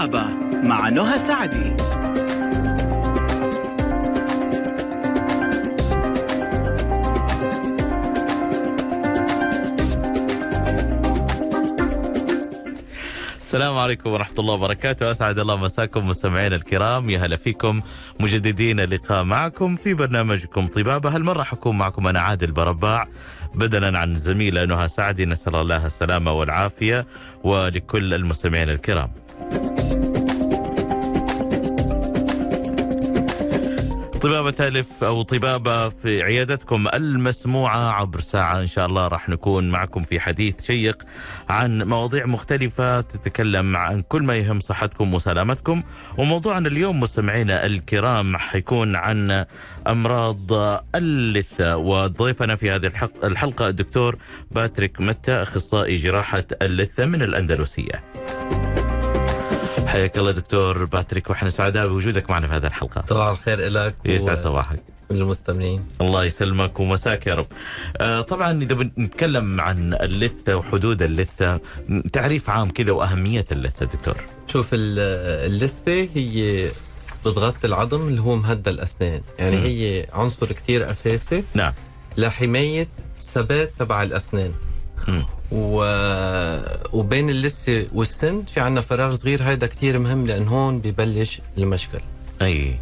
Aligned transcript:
طبابة 0.00 0.24
مع 0.62 0.88
نهى 0.88 1.18
سعدي. 1.18 1.76
السلام 13.50 13.78
عليكم 13.78 14.10
ورحمة 14.10 14.38
الله 14.38 14.54
وبركاته. 14.54 15.10
أسعد 15.10 15.38
الله 15.38 15.56
مساكم 15.56 16.08
مستمعينا 16.08 16.56
الكرام. 16.56 17.10
يا 17.10 17.18
هلا 17.18 17.36
فيكم. 17.36 17.80
مجددين 18.20 18.80
اللقاء 18.80 19.24
معكم 19.24 19.76
في 19.76 19.94
برنامجكم 19.94 20.66
طبابة. 20.66 21.16
هالمرة 21.16 21.42
حكون 21.42 21.78
معكم 21.78 22.08
أنا 22.08 22.20
عادل 22.20 22.52
برباع 22.52 23.08
بدلا 23.54 23.98
عن 23.98 24.14
زميلة 24.14 24.64
نهى 24.64 24.88
سعدي. 24.88 25.26
نسأل 25.26 25.56
الله 25.56 25.86
السلامة 25.86 26.32
والعافية 26.32 27.06
ولكل 27.44 28.14
المستمعين 28.14 28.68
الكرام. 28.68 29.10
طبابة 34.20 34.50
تالف 34.50 35.04
أو 35.04 35.22
طبابة 35.22 35.88
في 35.88 36.22
عيادتكم 36.22 36.88
المسموعة 36.94 37.90
عبر 37.90 38.20
ساعة. 38.20 38.60
إن 38.60 38.66
شاء 38.66 38.86
الله 38.86 39.08
راح 39.08 39.28
نكون 39.28 39.70
معكم 39.70 40.02
في 40.02 40.20
حديث 40.20 40.62
شيق 40.62 41.02
عن 41.48 41.82
مواضيع 41.82 42.26
مختلفة 42.26 43.00
تتكلم 43.00 43.76
عن 43.76 44.02
كل 44.02 44.22
ما 44.22 44.36
يهم 44.36 44.60
صحتكم 44.60 45.14
وسلامتكم. 45.14 45.82
وموضوعنا 46.18 46.68
اليوم 46.68 47.00
مستمعينا 47.00 47.66
الكرام 47.66 48.36
حيكون 48.36 48.96
عن 48.96 49.44
أمراض 49.88 50.52
اللثة 50.94 51.76
وضيفنا 51.76 52.56
في 52.56 52.70
هذه 52.70 52.92
الحلقة 53.24 53.68
الدكتور 53.68 54.16
باتريك 54.50 55.00
متى 55.00 55.32
أخصائي 55.32 55.96
جراحة 55.96 56.44
اللثة 56.62 57.06
من 57.06 57.22
الأندلسية. 57.22 58.02
حياك 59.90 60.18
الله 60.18 60.30
دكتور 60.30 60.84
باتريك 60.84 61.30
وإحنا 61.30 61.50
سعداء 61.50 61.88
بوجودك 61.88 62.30
معنا 62.30 62.48
في 62.48 62.54
هذه 62.54 62.66
الحلقة. 62.66 63.04
صباح 63.08 63.28
الخير 63.28 63.68
لك 63.68 63.94
يسعد 64.04 64.36
صباحك. 64.36 64.80
المستمعين. 65.10 65.84
الله 66.00 66.24
يسلمك 66.24 66.80
ومساك 66.80 67.26
يا 67.26 67.34
رب. 67.34 67.46
آه 67.96 68.20
طبعا 68.20 68.62
إذا 68.62 68.74
بنتكلم 68.74 69.60
عن 69.60 69.94
اللثة 69.94 70.56
وحدود 70.56 71.02
اللثة 71.02 71.60
تعريف 72.12 72.50
عام 72.50 72.70
كذا 72.70 72.92
وأهمية 72.92 73.46
اللثة 73.52 73.86
دكتور. 73.86 74.16
شوف 74.46 74.68
اللثة 74.72 76.08
هي 76.14 76.68
بتغطي 77.26 77.66
العظم 77.66 78.08
اللي 78.08 78.20
هو 78.20 78.36
مهدى 78.36 78.70
الأسنان. 78.70 79.20
يعني 79.38 79.56
م. 79.56 79.62
هي 79.62 80.06
عنصر 80.12 80.52
كتير 80.52 80.90
أساسي 80.90 81.44
نعم. 81.54 81.72
لحماية 82.16 82.88
الثبات 83.18 83.72
تبع 83.78 84.02
الأسنان. 84.02 84.52
و... 85.52 85.84
وبين 86.92 87.30
اللثه 87.30 87.86
والسن 87.92 88.42
في 88.54 88.60
عنا 88.60 88.80
فراغ 88.80 89.14
صغير 89.14 89.42
هذا 89.42 89.66
كتير 89.66 89.98
مهم 89.98 90.26
لأن 90.26 90.48
هون 90.48 90.78
ببلش 90.78 91.40
المشكل. 91.58 92.00
أي. 92.42 92.74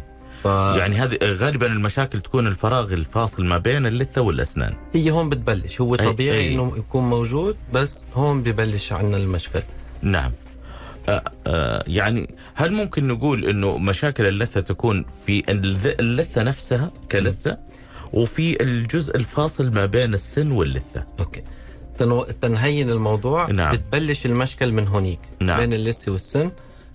ف... 0.43 0.45
يعني 0.45 0.95
هذه 0.95 1.17
غالبا 1.23 1.67
المشاكل 1.67 2.19
تكون 2.19 2.47
الفراغ 2.47 2.93
الفاصل 2.93 3.45
ما 3.45 3.57
بين 3.57 3.85
اللثة 3.85 4.21
والأسنان. 4.21 4.73
هي 4.93 5.11
هون 5.11 5.29
بتبلش. 5.29 5.81
هو 5.81 5.95
طبيعي 5.95 6.39
أي. 6.39 6.55
إنه 6.55 6.73
يكون 6.77 7.03
موجود 7.09 7.55
بس 7.73 8.05
هون 8.13 8.43
ببلش 8.43 8.93
عنا 8.93 9.17
المشكل. 9.17 9.61
نعم. 10.01 10.31
يعني 11.87 12.29
هل 12.55 12.73
ممكن 12.73 13.07
نقول 13.07 13.45
إنه 13.45 13.77
مشاكل 13.77 14.25
اللثة 14.25 14.61
تكون 14.61 15.05
في 15.25 15.43
اللثة 15.99 16.43
نفسها 16.43 16.91
كلثة 17.11 17.57
وفي 18.13 18.63
الجزء 18.63 19.15
الفاصل 19.15 19.71
ما 19.71 19.85
بين 19.85 20.13
السن 20.13 20.51
واللثة؟ 20.51 21.03
أوكي. 21.19 21.43
تناهين 22.41 22.89
الموضوع 22.89 23.51
نعم. 23.51 23.71
بتبلش 23.71 24.25
المشكل 24.25 24.71
من 24.71 24.87
هونيك 24.87 25.19
نعم. 25.41 25.59
بين 25.59 25.73
اللثه 25.73 26.11
والسن 26.11 26.51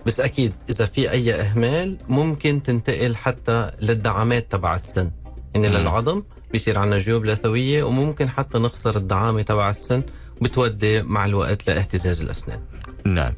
بس 0.06 0.20
أكيد 0.20 0.52
إذا 0.70 0.86
في 0.86 1.10
أي 1.10 1.34
إهمال 1.34 1.96
ممكن 2.08 2.62
تنتقل 2.62 3.16
حتى 3.16 3.70
للدعامات 3.80 4.52
تبع 4.52 4.74
السن 4.74 5.10
يعني 5.54 5.68
مم. 5.68 5.74
للعظم 5.74 6.22
بيصير 6.52 6.78
عندنا 6.78 6.98
جيوب 6.98 7.24
لثويه 7.24 7.82
وممكن 7.82 8.28
حتى 8.28 8.58
نخسر 8.58 8.96
الدعامة 8.96 9.42
تبع 9.42 9.70
السن 9.70 10.02
بتودي 10.42 11.02
مع 11.02 11.24
الوقت 11.24 11.66
لاهتزاز 11.66 12.22
الأسنان 12.22 12.60
نعم 13.04 13.32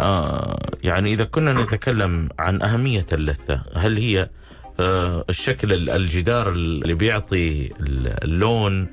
آه 0.00 0.58
يعني 0.82 1.12
إذا 1.12 1.24
كنا 1.24 1.52
نتكلم 1.52 2.28
عن 2.38 2.62
أهمية 2.62 3.06
اللثة 3.12 3.62
هل 3.74 3.96
هي 3.96 4.20
آه 4.22 4.28
الشكل 4.80 5.90
الجدار 5.90 6.48
اللي 6.48 6.94
بيعطي 6.94 7.70
اللون 8.24 8.88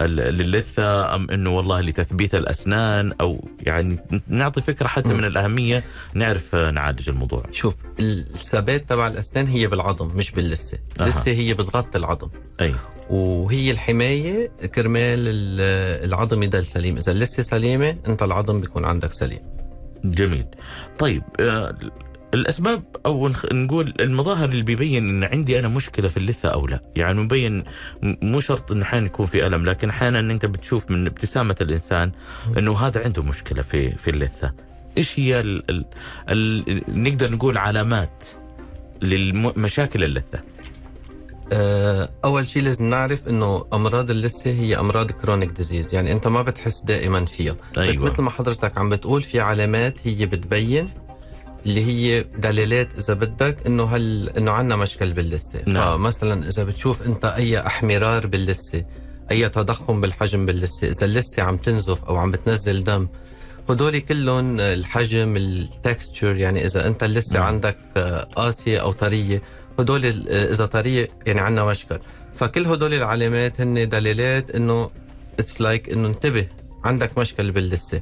للثة 0.00 1.14
أم 1.14 1.30
إنه 1.30 1.50
والله 1.50 1.80
لتثبيت 1.80 2.34
الأسنان 2.34 3.12
أو 3.20 3.48
يعني 3.60 3.98
نعطي 4.28 4.60
فكرة 4.60 4.86
حتى 4.86 5.08
من 5.08 5.24
الأهمية 5.24 5.84
نعرف 6.14 6.54
نعالج 6.54 7.08
الموضوع. 7.08 7.42
شوف 7.52 7.76
الثبات 8.00 8.88
تبع 8.88 9.06
الأسنان 9.06 9.46
هي 9.46 9.66
بالعظم 9.66 10.16
مش 10.16 10.30
باللثة، 10.30 10.78
اللثة 11.00 11.30
هي 11.30 11.54
بتغطي 11.54 11.98
العظم. 11.98 12.28
أي 12.60 12.74
وهي 13.10 13.70
الحماية 13.70 14.50
كرمال 14.74 15.20
العظم 16.04 16.42
يضل 16.42 16.66
سليم، 16.66 16.96
إذا 16.96 17.12
اللثة 17.12 17.42
سليمة 17.42 17.96
أنت 18.06 18.22
العظم 18.22 18.60
بيكون 18.60 18.84
عندك 18.84 19.12
سليم. 19.12 19.40
جميل. 20.04 20.46
طيب 20.98 21.22
آه، 21.40 21.74
الأسباب 22.34 22.82
أو 23.06 23.30
نقول 23.52 23.94
المظاهر 24.00 24.48
اللي 24.48 24.62
بيبين 24.62 25.08
إن 25.08 25.24
عندي 25.24 25.58
أنا 25.58 25.68
مشكلة 25.68 26.08
في 26.08 26.16
اللثة 26.16 26.48
أو 26.48 26.66
لا، 26.66 26.80
يعني 26.96 27.20
مبين 27.20 27.64
مو 28.02 28.40
شرط 28.40 28.72
إن 28.72 28.82
أحيانا 28.82 29.06
يكون 29.06 29.26
في 29.26 29.46
ألم 29.46 29.64
لكن 29.64 29.88
أحيانا 29.88 30.20
أنت 30.20 30.46
بتشوف 30.46 30.90
من 30.90 31.06
ابتسامة 31.06 31.56
الإنسان 31.60 32.12
إنه 32.58 32.78
هذا 32.78 33.04
عنده 33.04 33.22
مشكلة 33.22 33.62
في 33.62 33.90
في 33.90 34.10
اللثة. 34.10 34.52
إيش 34.98 35.20
هي 35.20 35.40
ال 35.40 35.70
ال 35.70 35.84
ال 36.28 36.82
نقدر 37.02 37.30
نقول 37.32 37.58
علامات 37.58 38.24
للمشاكل 39.02 40.04
اللثة؟ 40.04 40.40
آه، 41.52 42.08
أول 42.24 42.48
شيء 42.48 42.62
لازم 42.62 42.84
نعرف 42.84 43.28
إنه 43.28 43.64
أمراض 43.72 44.10
اللثة 44.10 44.50
هي 44.50 44.78
أمراض 44.78 45.10
chronic 45.10 45.50
disease 45.50 45.94
يعني 45.94 46.12
أنت 46.12 46.26
ما 46.26 46.42
بتحس 46.42 46.80
دائما 46.80 47.24
فيها 47.24 47.56
أيوة. 47.78 47.88
بس 47.92 48.00
مثل 48.00 48.22
ما 48.22 48.30
حضرتك 48.30 48.78
عم 48.78 48.90
بتقول 48.90 49.22
في 49.22 49.40
علامات 49.40 49.94
هي 50.04 50.26
بتبين 50.26 50.88
اللي 51.66 51.84
هي 51.84 52.22
دلالات 52.22 52.88
إذا 52.98 53.14
بدك 53.14 53.56
إنه 53.66 53.84
هل 53.84 54.30
إنه 54.36 54.50
عندنا 54.50 54.76
مشكل 54.76 55.12
باللثة. 55.12 55.60
نعم. 55.66 55.98
فمثلا 55.98 56.48
إذا 56.48 56.64
بتشوف 56.64 57.02
أنت 57.02 57.24
أي 57.24 57.66
أحمرار 57.66 58.26
باللثة 58.26 58.84
أي 59.30 59.48
تضخم 59.48 60.00
بالحجم 60.00 60.46
باللثة 60.46 60.88
إذا 60.88 61.06
اللثة 61.06 61.42
عم 61.42 61.56
تنزف 61.56 62.04
أو 62.04 62.16
عم 62.16 62.30
بتنزل 62.30 62.84
دم 62.84 63.08
هدول 63.70 63.98
كلهم 63.98 64.60
الحجم 64.60 65.36
ال 65.36 65.48
texture 65.48 66.36
يعني 66.36 66.64
إذا 66.64 66.86
أنت 66.86 67.02
اللثة 67.02 67.34
نعم. 67.34 67.46
عندك 67.46 67.76
قاسية 68.36 68.78
أو 68.78 68.92
طرية 68.92 69.42
هدول 69.78 70.04
إذا 70.28 70.66
طرية 70.66 71.08
يعني 71.26 71.40
عندنا 71.40 71.64
مشكل. 71.64 71.98
فكل 72.34 72.66
هدول 72.66 72.94
العلامات 72.94 73.60
هن 73.60 73.88
دلالات 73.88 74.50
إنه 74.50 74.90
it's 75.38 75.86
like 75.86 75.89
like 75.89 75.92
إنه 75.92 76.08
انتبه 76.08 76.46
عندك 76.84 77.18
مشكل 77.18 77.50
باللثة. 77.50 78.00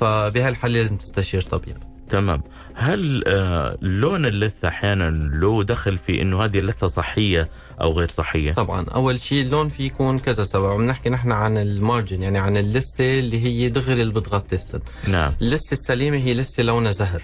فبهالحاله 0.00 0.78
لازم 0.80 0.96
تستشير 0.96 1.42
طبيب. 1.42 1.76
تمام. 2.12 2.42
هل 2.74 3.24
آه 3.26 3.76
لون 3.82 4.26
اللثة 4.26 4.68
أحيانا 4.68 5.10
له 5.10 5.64
دخل 5.64 5.98
في 5.98 6.22
إنه 6.22 6.44
هذه 6.44 6.58
اللثة 6.58 6.86
صحية 6.86 7.48
أو 7.80 7.92
غير 7.92 8.08
صحية؟ 8.08 8.52
طبعا. 8.52 8.84
أول 8.94 9.20
شيء 9.20 9.42
اللون 9.42 9.68
في 9.68 9.86
يكون 9.86 10.18
كذا 10.18 10.44
سبب 10.44 10.64
عم 10.64 10.86
نحكي 10.86 11.10
نحن 11.10 11.32
عن 11.32 11.58
ال 11.58 11.67
margin 11.67 12.22
يعني 12.22 12.38
عن 12.38 12.56
اللثة 12.56 13.18
اللي 13.18 13.44
هي 13.44 13.68
دغري 13.68 14.02
اللي 14.02 14.14
بتغطي 14.14 14.56
السن. 14.56 14.80
نعم. 15.08 15.32
اللثة 15.42 15.72
السليمة 15.72 16.16
هي 16.16 16.34
لثة 16.34 16.62
لونها 16.62 16.92
زهر. 16.92 17.22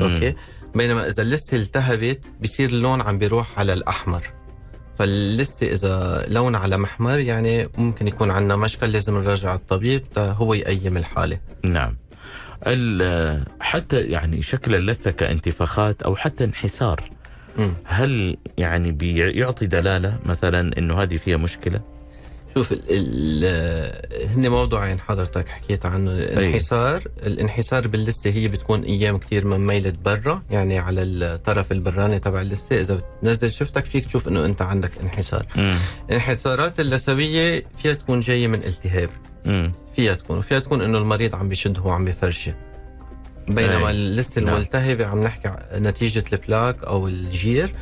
أوكي؟ 0.00 0.34
بينما 0.74 1.08
إذا 1.08 1.22
اللثة 1.22 1.56
التهبت 1.56 2.20
بصير 2.42 2.68
اللون 2.68 3.00
عم 3.00 3.18
بيروح 3.18 3.58
على 3.58 3.72
الأحمر. 3.72 4.22
فاللثة 4.98 5.72
إذا 5.72 6.24
لون 6.28 6.54
على 6.54 6.76
محمر 6.78 7.18
يعني 7.18 7.68
ممكن 7.78 8.08
يكون 8.08 8.30
عندنا 8.30 8.56
مشكل 8.56 8.92
لازم 8.92 9.18
نرجع 9.18 9.54
الطبيب 9.54 10.04
هو 10.18 10.54
يقيم 10.54 10.96
الحالة. 10.96 11.38
نعم. 11.64 11.96
حتى 13.60 14.00
يعني 14.00 14.42
شكل 14.42 14.74
اللثة 14.74 15.10
كانتفاخات 15.10 16.02
أو 16.02 16.16
حتى 16.16 16.44
انحسار. 16.44 17.10
هل 17.84 18.36
يعني 18.58 18.92
بيعطي 18.92 19.66
دلالة 19.66 20.18
مثلا 20.26 20.78
إنه 20.78 21.02
هذه 21.02 21.16
فيها 21.16 21.36
مشكلة؟ 21.36 21.80
شوف 22.54 22.72
هن 24.36 24.48
موضوعين 24.48 25.00
حضرتك 25.00 25.48
حكيت 25.48 25.86
عنه 25.86 26.10
الانحسار 26.10 27.02
الانحسار 27.26 27.88
باللثة 27.88 28.30
هي 28.30 28.48
بتكون 28.48 28.82
أيام 28.82 29.18
كثير 29.18 29.46
مميله 29.46 29.92
برا 30.04 30.42
يعني 30.50 30.78
على 30.78 31.02
الطرف 31.02 31.72
البراني 31.72 32.18
تبع 32.18 32.40
اللثة 32.40 32.80
إذا 32.80 32.94
بتنزل 32.94 33.50
شفتك 33.50 33.84
فيك 33.84 34.06
تشوف 34.06 34.28
إنه 34.28 34.44
أنت 34.46 34.62
عندك 34.62 34.90
انحسار 35.02 35.46
الانحسارات 36.08 36.80
اللثوية 36.80 37.64
فيها 37.78 37.94
تكون 37.94 38.20
جاية 38.20 38.48
من 38.48 38.64
التهاب 38.64 39.08
مم. 39.08 39.35
فيها 39.96 40.14
تكون 40.14 40.38
وفيها 40.38 40.58
تكون 40.58 40.82
إنه 40.82 40.98
المريض 40.98 41.34
عم 41.34 41.48
بيشد 41.48 41.78
هو 41.78 41.90
عم 41.90 42.04
بفرشه 42.04 42.54
بينما 43.48 43.88
أي. 43.88 43.90
اللسه 43.90 44.40
نعم. 44.40 44.54
الملتهبة 44.54 45.06
عم 45.06 45.24
نحكي 45.24 45.52
نتيجة 45.74 46.24
البلاك 46.32 46.84
أو 46.84 47.08
الجير 47.08 47.72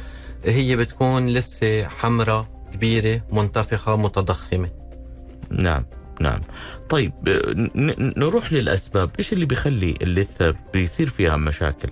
هي 0.44 0.76
بتكون 0.76 1.26
لسة 1.26 1.88
حمراء 1.88 2.46
كبيرة 2.72 3.20
منتفخة 3.32 3.96
متضخمة. 3.96 4.70
نعم 5.50 5.84
نعم. 6.20 6.40
طيب 6.88 7.12
نروح 8.16 8.52
للأسباب. 8.52 9.10
إيش 9.18 9.32
اللي 9.32 9.46
بيخلي 9.46 9.94
اللثة 10.02 10.54
بيصير 10.72 11.08
فيها 11.08 11.36
مشاكل؟ 11.36 11.88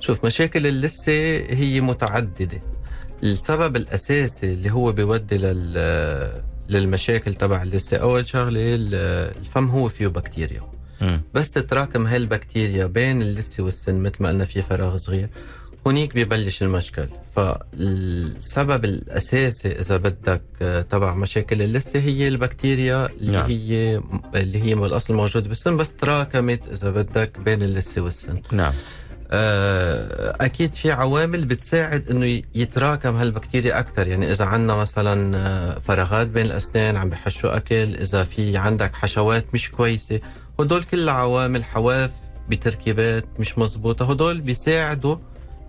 شوف 0.00 0.24
مشاكل 0.24 0.66
اللثة 0.66 1.36
هي 1.54 1.80
متعددة. 1.80 2.62
السبب 3.22 3.76
الأساسي 3.76 4.52
اللي 4.52 4.70
هو 4.70 4.92
بيودي 4.92 5.38
لل 5.38 6.42
للمشاكل 6.68 7.34
تبع 7.34 7.62
اللثه 7.62 7.96
أول 7.96 8.26
شغلة 8.26 8.60
ال- 8.74 8.94
الفم 9.40 9.66
هو 9.68 9.88
فيه 9.88 10.06
بكتيريا. 10.06 10.62
مم. 11.00 11.20
بس 11.34 11.50
تتراكم 11.50 12.06
هاي 12.06 12.16
البكتيريا 12.16 12.86
بين 12.86 13.22
اللثه 13.22 13.62
والسن 13.62 13.94
مثل 13.94 14.16
ما 14.22 14.28
قلنا 14.28 14.44
في 14.44 14.62
فراغ 14.62 14.96
صغير. 14.96 15.28
هونيك 15.86 16.14
ببلش 16.16 16.62
المشكل. 16.62 17.06
فالسبب 17.36 18.84
الأساسي 18.84 19.68
إذا 19.68 19.96
بدك 19.96 20.42
آه، 20.62 20.82
تبع 20.82 21.14
مشاكل 21.14 21.62
اللثه 21.62 21.98
هي 22.00 22.28
البكتيريا 22.28 23.06
اللي 23.06 23.32
نعم. 23.32 23.46
هي 23.50 24.00
اللي 24.34 24.62
هي 24.62 24.74
بالاصل 24.74 25.14
موجوده 25.14 25.48
بالسن 25.48 25.76
بس 25.76 25.92
تراكمت 25.96 26.60
إذا 26.72 26.90
بدك 26.90 27.40
بين 27.40 27.62
اللثه 27.62 28.00
والسن. 28.00 28.40
نعم. 28.52 28.72
أكيد 30.40 30.74
في 30.74 30.92
عوامل 30.92 31.44
بتساعد 31.44 32.10
إنه 32.10 32.42
يتراكم 32.54 33.16
هالبكتيريا 33.16 33.78
أكثر 33.78 34.08
يعني 34.08 34.30
إذا 34.30 34.44
عندنا 34.44 34.74
مثلا 34.74 35.36
آه، 35.36 35.78
فراغات 35.78 36.26
بين 36.26 36.46
الأسنان 36.46 36.96
عم 36.96 37.08
بحشوا 37.08 37.56
أكل 37.56 37.94
إذا 37.94 38.24
في 38.24 38.56
عندك 38.56 38.94
حشوات 38.94 39.44
مش 39.54 39.70
كويسة 39.70 40.20
هدول 40.60 40.82
كلها 40.82 41.14
عوامل 41.14 41.64
حواف 41.64 42.10
بتركيبات 42.48 43.24
مش 43.38 43.58
مزبوطة 43.58 44.10
هدول 44.10 44.40
بيساعدوا 44.40 45.16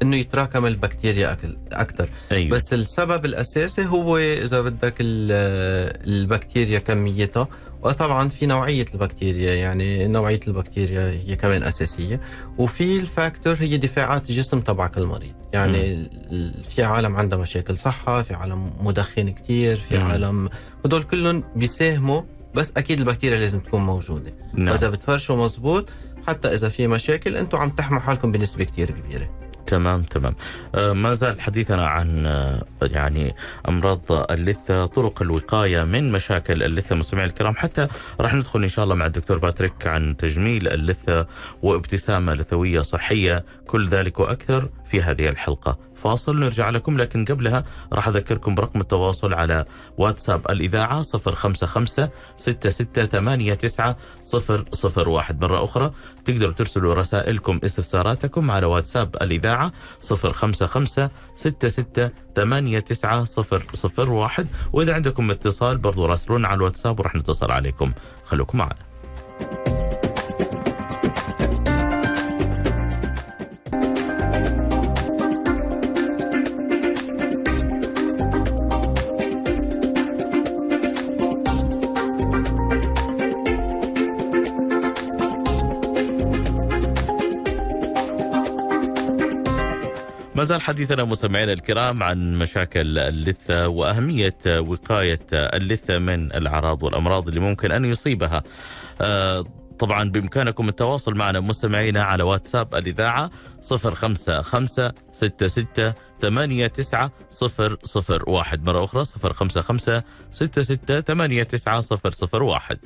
إنه 0.01 0.15
يتراكم 0.15 0.65
البكتيريا 0.65 1.37
أكثر 1.71 2.09
أيوه. 2.31 2.49
بس 2.57 2.73
السبب 2.73 3.25
الأساسي 3.25 3.85
هو 3.85 4.17
إذا 4.17 4.61
بدك 4.61 4.93
ال- 4.99 6.09
البكتيريا 6.09 6.79
كميتها. 6.79 7.47
وطبعا 7.83 8.29
في 8.29 8.45
نوعية 8.45 8.85
البكتيريا 8.93 9.53
يعني 9.55 10.07
نوعية 10.07 10.39
البكتيريا 10.47 11.01
هي 11.27 11.35
كمان 11.35 11.63
أساسية. 11.63 12.21
وفي 12.57 12.99
ال 12.99 13.07
factor 13.07 13.55
هي 13.59 13.77
دفاعات 13.77 14.29
الجسم 14.29 14.59
تبعك 14.59 14.97
المريض. 14.97 15.33
يعني 15.53 15.93
ال- 15.93 16.63
في 16.69 16.83
عالم 16.83 17.15
عندها 17.15 17.37
مشاكل 17.39 17.77
صحة 17.77 18.21
في 18.21 18.33
عالم 18.33 18.71
مدخن 18.81 19.29
كتير 19.29 19.77
في 19.89 19.97
مم. 19.97 20.03
عالم 20.05 20.49
هدول 20.85 21.03
كلهم 21.03 21.43
بيساهموا 21.55 22.21
بس 22.55 22.71
أكيد 22.77 22.99
البكتيريا 22.99 23.39
لازم 23.39 23.59
تكون 23.59 23.81
موجودة. 23.81 24.33
نعم. 24.53 24.75
فإذا 24.75 24.89
بتفرشوا 24.89 25.45
مزبوط 25.45 25.89
حتى 26.27 26.53
إذا 26.53 26.69
في 26.69 26.87
مشاكل 26.87 27.35
أنتم 27.37 27.57
عم 27.57 27.69
تحموا 27.69 27.99
حالكم 27.99 28.31
بنسبة 28.31 28.63
كتير 28.63 28.91
كبيرة. 28.91 29.29
تمام 29.67 30.03
تمام. 30.03 30.35
آه، 30.75 30.93
ما 30.93 31.13
زال 31.13 31.41
حديثنا 31.41 31.87
عن 31.87 32.25
آه، 32.25 32.65
يعني 32.81 33.35
أمراض 33.69 34.01
اللثة 34.31 34.85
طرق 34.85 35.21
الوقاية 35.21 35.83
من 35.83 36.11
مشاكل 36.11 36.63
اللثة 36.63 36.95
مستمعي 36.95 37.25
الكرام. 37.25 37.55
حتى 37.55 37.87
راح 38.19 38.33
ندخل 38.33 38.63
إن 38.63 38.69
شاء 38.69 38.83
الله 38.83 38.95
مع 38.95 39.05
الدكتور 39.05 39.37
باتريك 39.37 39.87
عن 39.87 40.17
تجميل 40.17 40.67
اللثة 40.67 41.27
وابتسامة 41.63 42.33
لثوية 42.33 42.81
صحية. 42.81 43.45
كل 43.67 43.87
ذلك 43.87 44.19
وأكثر 44.19 44.69
في 44.91 45.01
هذه 45.01 45.29
الحلقة. 45.29 45.88
فاصل 46.03 46.39
نرجع 46.39 46.69
لكم 46.69 46.97
لكن 46.97 47.25
قبلها 47.25 47.63
راح 47.93 48.07
أذكركم 48.07 48.55
برقم 48.55 48.81
التواصل 48.81 49.33
على 49.33 49.65
واتساب 49.97 50.45
الإذاعة 50.49 51.01
055 51.01 52.09
6689 52.37 53.95
001 55.07 55.41
مرة 55.41 55.63
أخرى 55.63 55.91
تقدروا 56.25 56.53
ترسلوا 56.53 56.93
رسائلكم 56.93 57.59
استفساراتكم 57.63 58.51
على 58.51 58.65
واتساب 58.65 59.15
الإذاعة 59.21 59.71
055 60.01 61.09
6689 61.35 63.25
001 64.09 64.47
وإذا 64.73 64.93
عندكم 64.93 65.31
اتصال 65.31 65.77
برضو 65.77 66.05
راسلونا 66.05 66.47
على 66.47 66.57
الواتساب 66.57 66.99
وراح 66.99 67.15
نتصل 67.15 67.51
عليكم. 67.51 67.91
خلوكم 68.25 68.57
معنا. 68.57 68.75
ما 90.39 90.45
زال 90.45 90.61
حديثنا 90.61 91.03
مستمعينا 91.03 91.53
الكرام 91.53 92.03
عن 92.03 92.35
مشاكل 92.35 92.97
اللثة 92.97 93.67
وأهمية 93.67 94.35
وقاية 94.47 95.19
اللثة 95.33 95.99
من 95.99 96.25
الأعراض 96.31 96.83
والأمراض 96.83 97.27
اللي 97.27 97.39
ممكن 97.39 97.71
أن 97.71 97.85
يصيبها. 97.85 98.43
آه، 99.01 99.45
طبعا 99.79 100.09
بإمكانكم 100.09 100.69
التواصل 100.69 101.13
معنا 101.15 101.39
مستمعينا 101.39 102.03
على 102.03 102.23
واتساب 102.23 102.75
الإذاعة 102.75 103.29
055 103.61 104.67
66 105.13 105.93
89 106.21 107.09
001 108.27 108.63
مرة 108.63 108.83
أخرى 108.83 109.05
055 109.05 110.01
66 110.31 111.03
89 111.03 111.81
001 112.33 112.79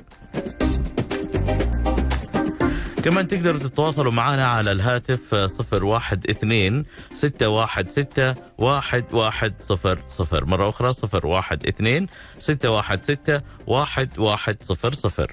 كمان 3.04 3.28
تقدروا 3.28 3.60
تتواصلوا 3.60 4.12
معنا 4.12 4.46
على 4.46 4.72
الهاتف 4.72 5.34
012 5.34 6.84
616 7.14 8.34
1100 8.60 10.44
مرة 10.44 10.68
أخرى 10.68 10.90
012 10.90 12.06
616 12.38 13.42
1100 13.68 15.28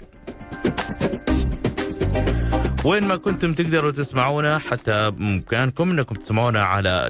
وين 2.85 3.03
ما 3.03 3.15
كنتم 3.15 3.53
تقدروا 3.53 3.91
تسمعونا 3.91 4.57
حتى 4.57 5.11
بإمكانكم 5.11 5.91
أنكم 5.91 6.15
تسمعونا 6.15 6.63
على 6.63 7.07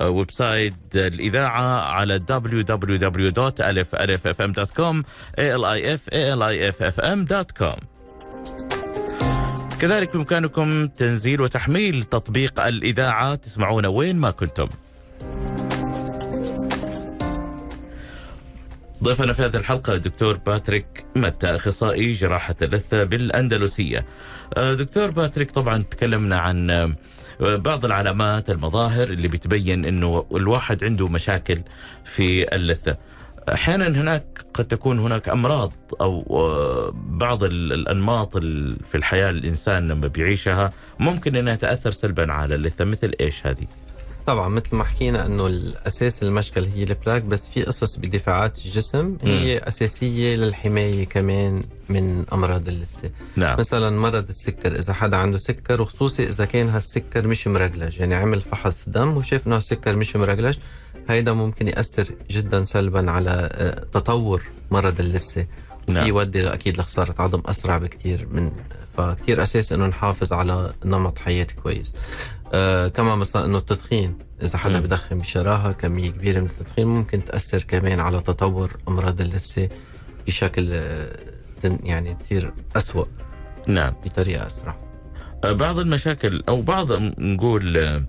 ال 0.00 0.30
website 0.30 0.74
الإذاعة 0.94 1.80
على 1.80 2.18
www.alifalffm.com 2.18 5.04
aliff.com 6.34 7.78
كذلك 9.84 10.16
بإمكانكم 10.16 10.86
تنزيل 10.86 11.40
وتحميل 11.40 12.02
تطبيق 12.02 12.60
الإذاعة 12.60 13.34
تسمعونا 13.34 13.88
وين 13.88 14.16
ما 14.16 14.30
كنتم. 14.30 14.68
ضيفنا 19.02 19.32
في 19.32 19.42
هذه 19.42 19.56
الحلقة 19.56 19.94
الدكتور 19.94 20.36
باتريك 20.36 21.04
متى 21.16 21.46
أخصائي 21.46 22.12
جراحة 22.12 22.54
اللثة 22.62 23.04
بالأندلسية. 23.04 24.06
آه، 24.56 24.74
دكتور 24.74 25.10
باتريك 25.10 25.50
طبعا 25.50 25.82
تكلمنا 25.82 26.38
عن 26.38 26.70
آه، 26.70 26.92
بعض 27.40 27.84
العلامات 27.84 28.50
المظاهر 28.50 29.08
اللي 29.08 29.28
بتبين 29.28 29.84
أنه 29.84 30.26
الواحد 30.34 30.84
عنده 30.84 31.08
مشاكل 31.08 31.58
في 32.04 32.54
اللثة. 32.54 32.96
أحيانا 33.52 33.86
هناك 33.88 34.24
قد 34.54 34.64
تكون 34.64 34.98
هناك 34.98 35.28
أمراض 35.28 35.72
أو 36.00 36.24
آه، 36.30 36.92
بعض 36.94 37.44
ال- 37.44 37.72
الأنماط 37.72 38.36
ال- 38.36 38.76
في 38.90 38.96
الحياة 38.96 39.30
الإنسان 39.30 39.88
لما 39.88 40.08
بيعيشها 40.08 40.72
ممكن 41.00 41.36
إنها 41.36 41.54
تأثر 41.54 41.92
سلبا 41.92 42.32
على 42.32 42.54
اللثه 42.54 42.84
مثل 42.84 43.12
إيش 43.20 43.46
هذه؟ 43.46 43.66
طبعا 44.26 44.48
مثل 44.48 44.76
ما 44.76 44.84
حكينا 44.84 45.26
إنه 45.26 45.46
الأساس 45.46 46.22
المشكل 46.22 46.64
هي 46.64 46.82
البلاك 46.82 47.22
بس 47.22 47.48
في 47.48 47.62
قصص 47.62 47.96
بدفاعات 47.96 48.58
الجسم 48.66 49.16
هي 49.22 49.58
أساسية 49.58 50.36
للحماية 50.36 51.06
كمان 51.06 51.62
من 51.88 52.24
أمراض 52.32 52.68
اللثة. 52.68 53.10
نعم. 53.36 53.58
مثلا 53.60 53.90
مرض 54.00 54.28
السكر 54.28 54.78
إذا 54.78 54.92
حدا 54.92 55.16
عنده 55.16 55.38
سكر 55.38 55.82
وخصوصي 55.82 56.28
إذا 56.28 56.44
كان 56.44 56.68
هالسكر 56.68 57.26
مش 57.26 57.46
مرجلج 57.46 57.98
يعني 57.98 58.14
عمل 58.14 58.40
فحص 58.40 58.88
دم 58.88 59.16
وشاف 59.16 59.46
إنه 59.46 59.56
السكر 59.56 59.96
مش 59.96 60.16
مرجلج 60.16 60.56
هيدا 61.08 61.32
ممكن 61.32 61.68
يأثر 61.68 62.06
جدا 62.30 62.64
سلبا 62.64 63.10
على 63.10 63.48
آه، 63.52 63.86
تطور 63.92 64.42
مرض 64.70 65.00
اللثة 65.00 65.46
نعم. 65.88 66.02
في 66.02 66.08
يودي 66.08 66.48
أكيد 66.54 66.78
لخساره 66.78 67.14
عظم 67.18 67.42
أسرع 67.46 67.78
بكثير 67.78 68.28
من 68.30 68.50
فكتير 68.96 69.42
اساسي 69.42 69.74
إنه 69.74 69.86
نحافظ 69.86 70.32
على 70.32 70.72
نمط 70.84 71.18
حياة 71.18 71.46
كويس 71.62 71.96
آه 72.54 72.88
كمان 72.88 73.18
مثلا 73.18 73.44
إنه 73.44 73.58
التدخين 73.58 74.18
إذا 74.42 74.58
حدا. 74.58 74.80
بدخن 74.80 75.18
بشراهة 75.18 75.72
كمية 75.72 76.10
كبيرة 76.10 76.40
من 76.40 76.46
التدخين 76.46 76.86
ممكن 76.86 77.24
تأثر 77.24 77.62
كمان 77.62 78.00
على 78.00 78.20
تطور 78.20 78.70
أمراض 78.88 79.20
اللثة 79.20 79.68
بشكل 80.26 80.68
آه، 80.72 81.08
يعني 81.82 82.14
تصير 82.14 82.52
اسوء 82.76 83.08
نعم 83.68 83.92
بطريقة 84.04 84.46
أسرع 84.46 84.76
آه، 85.44 85.52
بعض 85.52 85.78
المشاكل 85.78 86.42
أو 86.48 86.62
بعض 86.62 86.92
نقول 87.18 88.04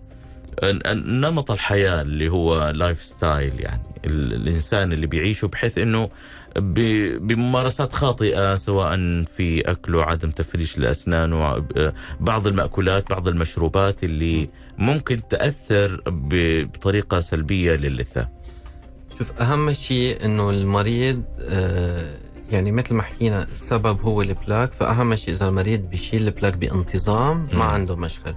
نمط 0.94 1.52
الحياة 1.52 2.02
اللي 2.02 2.30
هو 2.30 2.70
lifestyle 2.70 3.54
يعني 3.62 3.82
ال- 4.06 4.34
الإنسان 4.34 4.94
اللي 4.94 5.08
بيعيشه 5.08 5.48
بحيث 5.48 5.78
إنه 5.78 6.10
بممارسات 6.58 7.94
خاطئة 7.94 8.56
سواء 8.56 8.96
في 9.38 9.62
اكله 9.72 10.04
عدم 10.04 10.32
تفريش 10.32 10.78
الأسنان 10.78 11.34
وبعض 11.34 12.48
المأكولات 12.48 13.10
بعض 13.10 13.28
المشروبات 13.28 14.04
اللي 14.04 14.50
ممكن 14.78 15.28
تأثر 15.30 16.02
بطريقة 16.08 17.20
سلبية 17.20 17.76
للثه 17.76 18.28
شوف 19.20 19.42
أهم 19.42 19.74
شيء 19.74 20.26
إنه 20.26 20.50
المريض 20.50 21.24
آه، 21.40 22.16
يعني 22.52 22.72
مثل 22.72 22.94
ما 22.94 23.04
حكينا 23.04 23.48
السبب 23.54 24.02
هو 24.02 24.22
ال 24.22 24.29
plaque 24.29 24.72
فأهم 24.74 25.16
شيء 25.16 25.34
إذا 25.34 25.48
المريض 25.48 25.80
بيشيل 25.80 26.28
ال 26.28 26.32
plaque 26.32 26.54
بانتظام. 26.58 27.48
ما 27.54 27.64
عنده 27.64 27.96
مشكل 27.96 28.34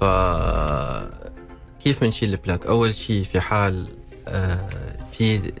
ف 0.00 0.04
كيف 1.86 2.00
بنشيل 2.00 2.32
البلاك؟ 2.32 2.66
أول 2.66 2.94
شيء 2.94 3.24
في 3.24 3.40
حال 3.40 3.88
آه، 4.28 4.68
في 5.12 5.52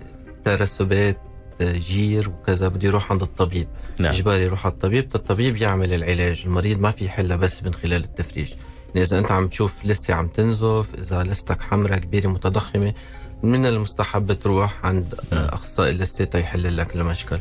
ترسبات 0.44 1.18
آه، 1.60 1.72
جير 1.72 2.28
وكذا 2.28 2.68
بده 2.68 2.88
يروح 2.88 3.12
عند 3.12 3.22
الطبيب. 3.22 3.68
نعم. 4.00 4.12
اجباري 4.12 4.44
يروح 4.44 4.66
على 4.66 4.72
الطبيب 4.72 5.08
الطبيب 5.14 5.56
يعمل 5.56 5.94
العلاج. 5.94 6.42
المريض 6.46 6.78
ما 6.80 6.90
في 6.90 7.04
يحلها 7.04 7.36
بس 7.36 7.62
من 7.62 7.74
خلال 7.74 8.04
التفريش 8.04 8.50
يعني 8.94 9.06
إذا 9.06 9.18
أنت 9.18 9.30
عم 9.30 9.48
تشوف 9.48 9.84
لسة 9.84 10.14
عم 10.14 10.28
تنزف 10.28 10.86
إذا 10.98 11.22
لستك 11.22 11.62
حمراء 11.62 11.98
كبيرة 11.98 12.28
متضخمة 12.28 12.94
من 13.42 13.66
المستحب 13.66 14.32
تروح 14.32 14.86
عند 14.86 15.14
آه، 15.32 15.54
أخصائي 15.54 15.90
اللثه 15.90 16.24
تيحل 16.24 16.76
لك 16.76 16.96
المشكل. 16.96 17.38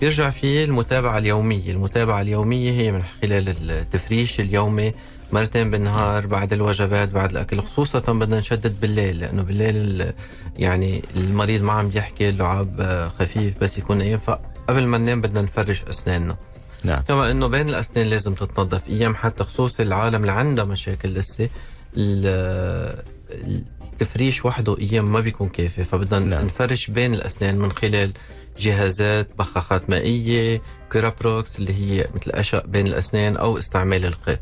بيرجع 0.00 0.30
في 0.30 0.64
المتابعة 0.64 1.18
اليومية. 1.18 1.70
المتابعة 1.70 2.20
اليومية 2.20 2.72
هي 2.72 2.92
من 2.92 3.02
خلال 3.22 3.70
التفريش 3.70 4.40
اليومي. 4.40 4.92
مرتين 5.34 5.70
بالنهار 5.70 6.26
بعد 6.26 6.52
الوجبات 6.52 7.08
بعد 7.08 7.30
الأكل. 7.30 7.62
خصوصا 7.62 7.98
بدنا 7.98 8.38
نشدد 8.38 8.80
بالليل 8.80 9.18
لأنه 9.20 9.42
بالليل 9.42 9.76
ال- 9.76 10.12
يعني 10.56 11.02
المريض 11.16 11.62
ما 11.62 11.72
عم 11.72 11.88
بيحكي 11.88 12.30
لعاب 12.30 12.80
آه، 12.80 13.08
خفيف 13.18 13.54
بس 13.60 13.78
يكون 13.78 13.98
نايم 13.98 14.18
فقبل 14.18 14.86
ما 14.86 14.98
ننام 14.98 15.20
بدنا 15.20 15.42
نفرش 15.42 15.82
أسناننا. 15.82 16.36
نعم. 16.84 17.02
كما 17.08 17.30
إنه 17.30 17.46
بين 17.46 17.68
الأسنان 17.68 18.06
لازم 18.06 18.34
تتنظف. 18.34 18.88
أيام 18.88 19.14
حتى 19.14 19.44
خصوص 19.44 19.80
العالم 19.80 20.20
اللي 20.20 20.32
عندها 20.32 20.64
مشاكل 20.64 21.08
لسه 21.08 21.48
ال- 21.96 23.02
التفريش 23.92 24.44
وحده 24.44 24.78
أيام 24.78 25.12
ما 25.12 25.20
بيكون 25.20 25.48
كافي. 25.48 25.84
فبدنا 25.84 26.18
نعم. 26.18 26.44
نفرش 26.44 26.90
بين 26.90 27.14
الأسنان 27.14 27.56
من 27.58 27.72
خلال 27.72 28.12
جهازات 28.58 29.28
بخاخات 29.38 29.90
مائية 29.90 30.62
ال 30.92 31.01
brosse 31.01 31.58
اللي 31.58 31.72
هي 31.74 32.06
مثل 32.14 32.30
الشق 32.30 32.66
بين 32.66 32.86
الأسنان 32.86 33.36
أو 33.36 33.58
استعمال 33.58 34.06
الخيط 34.06 34.40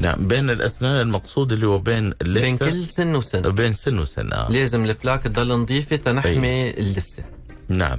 نعم 0.00 0.28
بين 0.28 0.50
الأسنان 0.50 1.00
المقصود 1.00 1.52
اللي 1.52 1.66
هو 1.66 1.78
بين 1.78 2.12
اللثة. 2.22 2.42
بين 2.42 2.56
كل 2.56 2.84
سن 2.84 3.14
وسن. 3.14 3.42
بين 3.42 3.72
سن 3.72 3.98
وسن 3.98 4.32
آه. 4.32 4.50
لازم 4.50 4.84
ال 4.84 4.89
plaque 4.89 5.22
تضل 5.22 5.48
نظيفه 5.48 5.96
تنحمي 5.96 6.70
اللثة. 6.70 7.22
نعم. 7.68 7.98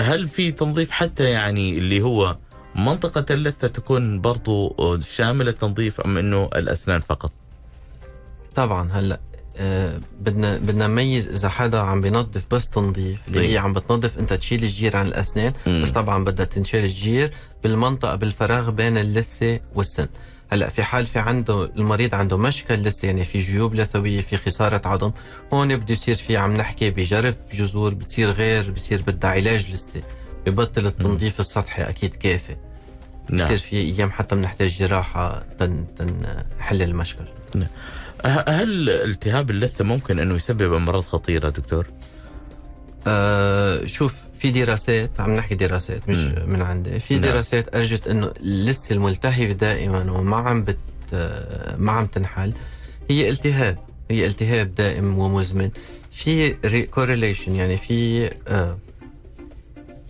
هل 0.00 0.28
في 0.28 0.52
تنظيف 0.52 0.90
حتى 0.90 1.24
يعني 1.24 1.78
اللي 1.78 2.02
هو 2.02 2.36
منطقة 2.74 3.34
اللثة 3.34 3.68
تكون 3.68 4.20
برضو 4.20 4.76
شاملة 5.00 5.50
تنظيف 5.50 6.00
أم 6.00 6.18
أنه 6.18 6.50
الأسنان 6.56 7.00
فقط؟ 7.00 7.32
طبعا 8.54 8.92
هلأ 8.92 9.20
آه 9.56 9.98
بدنا 10.20 10.58
بدنا 10.58 10.86
نميز 10.86 11.28
إذا 11.28 11.48
حدا 11.48 11.78
عم 11.78 12.00
بينظف 12.00 12.44
بس 12.50 12.68
تنظيف 12.70 13.18
اللي. 13.28 13.52
هي 13.52 13.58
عم 13.58 13.72
بتنظف 13.72 14.18
أنت 14.18 14.32
تشيل 14.32 14.62
الجير 14.62 14.96
عن 14.96 15.06
الأسنان 15.06 15.52
مم. 15.66 15.82
بس 15.82 15.90
طبعا 15.90 16.24
بدها 16.24 16.46
تنشال 16.46 16.84
الجير 16.84 17.32
بالمنطقة 17.62 18.14
بالفراغ 18.14 18.70
بين 18.70 18.98
اللثة 18.98 19.60
والسن. 19.74 20.06
هلا 20.52 20.68
في 20.68 20.82
حال 20.82 21.06
في 21.06 21.18
عنده 21.18 21.64
المريض 21.76 22.14
عنده 22.14 22.36
مشكل 22.36 22.74
لثه 22.74 23.06
يعني 23.06 23.24
في 23.24 23.38
جيوب 23.40 23.74
لثويه 23.74 24.20
في 24.20 24.36
خسارة 24.36 24.88
عظم 24.88 25.12
هون 25.52 25.76
بده 25.76 25.94
يصير 25.94 26.14
في 26.14 26.36
عم 26.36 26.52
نحكي 26.56 26.90
بجرف 26.90 27.34
جذور 27.52 27.94
بتصير 27.94 28.30
غير 28.30 28.70
بصير 28.70 29.02
بدها 29.02 29.30
علاج 29.30 29.70
لثه 29.70 30.00
ببطل 30.46 30.86
التنظيف 30.86 31.40
السطحي 31.40 31.82
أكيد 31.82 32.14
كافي. 32.14 32.56
نعم. 33.30 33.46
بصير 33.46 33.58
في 33.58 33.76
أيام 33.76 34.10
حتى 34.10 34.34
بنحتاج 34.36 34.76
جراحة 34.78 35.44
تن 35.58 35.84
تنحل 35.98 36.82
المشكل. 36.82 37.24
ه- 38.24 38.44
هل 38.50 38.90
التهاب 38.90 39.50
اللثة 39.50 39.84
ممكن 39.84 40.18
أنه 40.18 40.34
يسبب 40.34 40.72
أمراض 40.74 41.02
خطيرة 41.04 41.48
دكتور؟ 41.48 41.86
آه 43.06 43.86
شوف 43.86 44.14
في 44.38 44.50
دراسات 44.50 45.10
عم 45.20 45.36
نحكي 45.36 45.54
دراسات 45.54 46.08
مش 46.08 46.16
مم. 46.16 46.34
من 46.46 46.62
عندي 46.62 46.98
في 47.00 47.14
نعم. 47.14 47.22
دراسات 47.22 47.74
أرجت 47.74 48.06
إنه 48.06 48.32
اللثه 48.40 48.94
الملتهبة 48.94 49.52
دائما 49.52 50.12
وما 50.12 50.36
عم 50.36 50.64
بت 50.64 50.76
ما 51.78 51.92
عم 51.92 52.06
تنحل 52.06 52.52
هي 53.10 53.28
التهاب 53.28 53.78
هي 54.10 54.26
التهاب 54.26 54.74
دائم 54.74 55.18
ومزمن 55.18 55.70
في 56.12 56.86
كورليشن 56.86 57.56
يعني 57.56 57.76
في 57.76 58.30
آه 58.48 58.78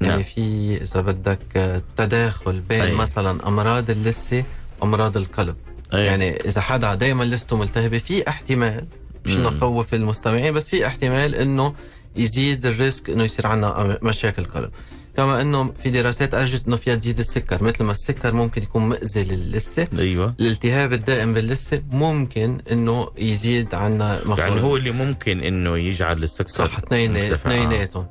نعم. 0.00 0.10
يعني 0.10 0.24
في 0.24 0.76
إذا 0.82 1.00
بدك 1.00 1.38
آه، 1.56 1.82
تداخل 1.96 2.60
بين 2.60 2.80
أي. 2.80 2.94
مثلا 2.94 3.48
أمراض 3.48 3.90
اللثه 3.90 4.44
وامراض 4.80 5.16
القلب 5.16 5.56
أي. 5.94 6.04
يعني 6.04 6.36
إذا 6.36 6.60
حدا 6.60 6.94
دائما 6.94 7.24
لثته 7.24 7.56
ملتهبة 7.56 7.98
في 7.98 8.28
احتمال 8.28 8.84
مش. 9.26 9.36
نخوف 9.36 9.94
المستمعين 9.94 10.54
بس 10.54 10.68
في 10.68 10.86
احتمال 10.86 11.34
إنه 11.34 11.74
يزيد 12.16 12.66
ال 12.66 12.75
risk 12.75 13.10
إنه 13.10 13.24
يصير 13.24 13.46
عندنا 13.46 13.98
مشاكل 14.02 14.44
قلب. 14.44 14.70
كما 15.16 15.40
إنه 15.40 15.72
في 15.82 15.90
دراسات 15.90 16.34
فرجت 16.34 16.66
إنه 16.66 16.76
فيها 16.76 16.94
تزيد 16.94 17.18
السكر 17.18 17.62
مثل 17.62 17.84
ما 17.84 17.92
السكر 17.92 18.34
ممكن 18.34 18.62
يكون 18.62 18.88
مؤذي 18.88 19.24
للثه 19.24 19.98
أيوة. 19.98 20.34
الالتهاب 20.40 20.92
الدائم 20.92 21.34
باللثة 21.34 21.82
ممكن 21.92 22.58
إنه 22.72 23.08
يزيد 23.18 23.74
عنا 23.74 24.20
يعني 24.38 24.60
هو 24.60 24.76
اللي 24.76 24.90
ممكن 24.90 25.40
أنه 25.40 25.78
يجعل 25.78 26.22
السكر 26.22 26.48
صح. 26.48 26.76
اثنيناتهم 26.78 27.32
اثنيناتهم 27.32 28.06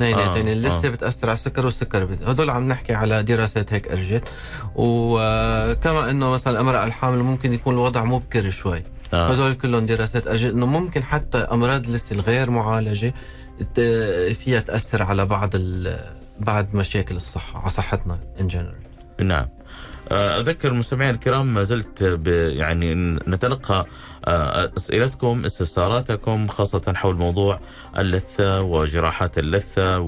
آه، 0.00 0.36
يعني 0.36 0.52
اللثة 0.52 0.88
آه. 0.88 0.90
بتأثر 0.90 1.26
على 1.26 1.36
السكر 1.36 1.66
والسكر 1.66 2.04
بت... 2.04 2.22
هدول 2.22 2.50
عم 2.50 2.68
نحكي 2.68 2.94
على 2.94 3.22
دراسات 3.22 3.72
هيك 3.72 3.88
فرجت 3.88 4.22
وكما 4.74 6.10
إنه 6.10 6.30
مثلا 6.30 6.60
المراه 6.60 6.84
الحامل 6.84 7.18
ممكن 7.18 7.52
يكون 7.52 7.74
الوضع 7.74 8.04
المبكر 8.04 8.50
شوي. 8.50 8.82
آه. 9.14 9.32
هذول 9.32 9.54
كلهم 9.54 9.86
دراسات 9.86 10.26
فرجت 10.26 10.52
إنه 10.52 10.66
ممكن 10.66 11.02
حتى 11.02 11.38
أمراض 11.38 11.86
اللثة 11.86 12.14
الغير 12.14 12.50
معالجة 12.50 13.14
فيها 14.34 14.60
تأثر 14.60 15.02
على 15.02 15.26
بعض. 15.26 15.50
بعض 16.40 16.74
مشاكل 16.74 17.16
الصحة 17.16 17.60
على 17.60 17.70
صحتنا 17.70 18.18
en 18.40 18.46
général 18.46 18.74
نعم 19.20 19.48
آه، 20.12 20.40
أذكر 20.40 20.68
المستمعين 20.68 21.14
الكرام 21.14 21.54
ما 21.54 21.62
زلت 21.62 22.20
يعني 22.56 22.94
نتلقى 23.28 23.86
آه، 24.24 24.72
أسئلتكم 24.76 25.44
استفساراتكم 25.44 26.48
خاصة 26.48 26.92
حول 26.96 27.16
موضوع 27.16 27.60
اللثة 27.98 28.62
وجراحات 28.62 29.38
اللثة 29.38 30.00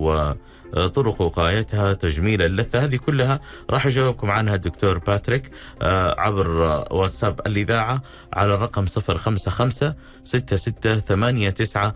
وطرق 0.76 1.20
وقايتها 1.20 1.92
تجميل 1.92 2.42
اللثة 2.42 2.84
هذه 2.84 2.96
كلها 2.96 3.40
راح 3.70 3.86
يجاوبكم 3.86 4.30
عنها 4.30 4.54
الدكتور 4.54 4.98
باتريك 4.98 5.50
آه، 5.82 6.20
عبر 6.20 6.64
آه، 6.66 6.84
واتساب 6.90 7.40
الإذاعة 7.46 8.02
على 8.32 8.54
الرقم 8.54 8.86
055 8.86 9.94
6689 10.24 11.92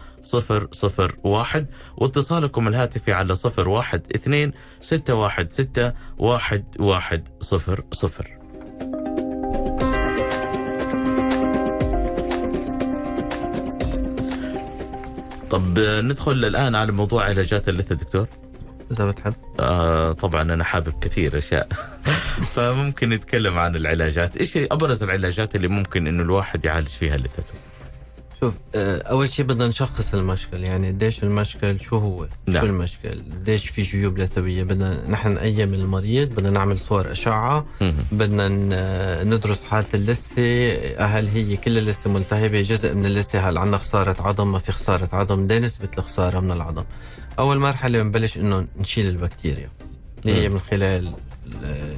001 1.25 1.67
واتصالكم 1.97 2.69
الهاتفي 2.69 3.13
على 3.13 3.33
012 3.33 4.01
616 4.81 6.63
1100 6.83 8.37
طب 15.51 15.79
آه، 15.79 16.01
ندخل 16.01 16.33
الآن 16.45 16.75
على 16.75 16.93
موضوع 16.93 17.25
علاجات 17.25 17.69
اللثة 17.69 17.95
دكتور. 17.95 18.27
إذا 18.91 19.11
بتحب. 19.11 19.35
آه 19.61 20.13
طبعا 20.13 20.43
أنا 20.43 20.65
حابب 20.65 20.93
كثير 21.01 21.39
أشياء. 21.39 21.69
فممكن 22.55 23.09
نتكلم 23.11 23.59
عن 23.59 23.77
العلاجات. 23.77 24.37
إيش 24.37 24.57
أبرز 24.57 25.03
العلاجات 25.03 25.57
اللي 25.57 25.69
ممكن 25.69 26.07
أنه 26.07 26.23
الواحد 26.23 26.65
يعالج 26.65 26.89
فيها 26.89 27.17
لثته 27.17 27.55
شوف 28.41 28.55
آه، 28.75 28.99
أول 29.03 29.29
شيء 29.29 29.45
بدنا 29.45 29.67
نشخص 29.67 30.15
المشكل. 30.15 30.65
يعني 30.65 30.89
قديش 30.89 31.23
المشكل 31.23 31.81
شو 31.81 31.97
هو؟ 31.99 32.27
نعم. 32.47 32.61
شو 32.63 32.67
المشكل؟ 32.71 33.23
قديش 33.33 33.69
في 33.69 33.83
جيوب 33.83 34.19
لثويه 34.19 34.63
بدنا 34.63 35.09
نحن 35.09 35.33
نقيم 35.35 35.75
المريض 35.75 36.29
بدنا 36.29 36.51
نعمل 36.51 36.79
صور 36.79 37.13
أشعة. 37.13 37.67
بدنا 38.13 38.49
ن- 38.49 39.35
ندرس 39.35 39.65
حالة 39.65 39.87
اللثة. 39.95 40.77
هل 41.07 41.29
هي 41.29 41.57
كل 41.57 41.79
اللثة 41.79 42.11
ملتهبة؟ 42.11 42.61
جزء 42.63 42.95
من 42.95 43.07
اللثة 43.07 43.49
هل 43.49 43.59
عندنا 43.59 43.77
خسارة 43.77 44.17
عظم؟ 44.23 44.53
ما 44.53 44.59
في 44.59 44.73
خسارة 44.73 45.09
عظم. 45.13 45.47
ده 45.47 45.59
نسبه 45.59 45.89
الخساره 45.99 46.41
من 46.41 46.51
العظم. 46.53 46.85
أول 47.39 47.59
مرحلة 47.59 48.03
بنبلش 48.03 48.37
إنه 48.37 48.67
نشيل 48.79 49.07
البكتيريا 49.09 49.69
اللي 50.23 50.43
هي 50.43 50.49
من 50.49 50.61
خلال 50.61 51.13
ال- 51.47 51.97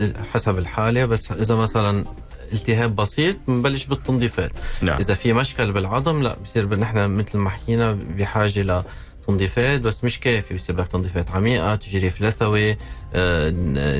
ال- 0.00 0.14
حسب 0.34 0.58
الحالة 0.58 1.04
بس 1.06 1.32
إذا 1.32 1.54
مثلا 1.54 2.04
التهاب 2.52 2.96
بسيط 2.96 3.36
بنبلش 3.48 3.84
بالتنظيفات. 3.86 4.52
نعم. 4.82 4.98
إذا 5.00 5.14
في 5.14 5.32
مشكل 5.32 5.72
بالعظم 5.72 6.22
لا 6.22 6.36
بصير 6.44 6.74
نحن 6.78 7.10
مثل 7.10 7.38
ما 7.38 7.50
حكينا 7.50 7.92
بحاجة 7.92 8.82
لتنظيفات 9.22 9.80
بس 9.80 10.04
مش 10.04 10.20
كافي 10.20 10.54
بصير 10.54 10.76
بدك 10.76 10.88
تنظيفات 10.88 11.30
عميقة 11.30 11.74
تجريف 11.74 12.22
لثوي 12.22 12.76
آه، 13.14 13.50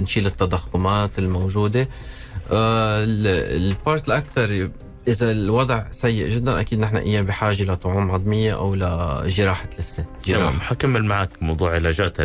نشيل 0.00 0.26
التضخمات 0.26 1.10
الموجودة. 1.18 1.88
آه، 2.50 3.04
ال- 3.04 3.66
ال 3.72 3.79
part 3.79 4.08
الأكثر 4.08 4.70
إذا 5.08 5.30
الوضع 5.30 5.84
سيء 5.92 6.28
جدا 6.28 6.60
أكيد 6.60 6.80
نحن 6.80 6.96
أيام 6.96 7.26
بحاجة 7.26 7.62
لطعوم 7.62 8.10
عظمية 8.10 8.54
أو 8.54 8.74
لجراحه 8.74 9.68
لثه 9.78 10.04
تمام. 10.24 10.40
جراحة. 10.40 10.58
حكمل 10.58 11.04
معك 11.04 11.28
موضوع 11.42 11.74
علاجات 11.74 12.20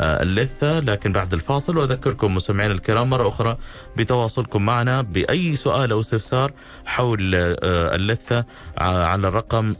اللثة 0.00 0.80
لكن 0.80 1.12
بعد 1.12 1.32
الفاصل 1.34 1.76
وأذكركم 1.78 2.34
مستمعينا 2.34 2.74
الكرام 2.74 3.10
مرة 3.10 3.28
أخرى 3.28 3.56
بتواصلكم 3.96 4.62
معنا 4.66 5.02
بأي 5.02 5.56
سؤال 5.56 5.92
أو 5.92 6.00
استفسار 6.00 6.52
حول 6.86 7.34
آه، 7.34 7.56
اللثة 7.94 8.44
ع- 8.78 8.84
على 9.04 9.28
الرقم 9.28 9.74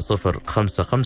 055 0.46 1.02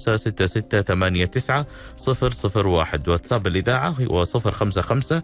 001 2.66 3.08
واتساب 3.08 3.46
الإذاعة 3.46 3.94
هو 4.10 4.24
055 4.24 5.22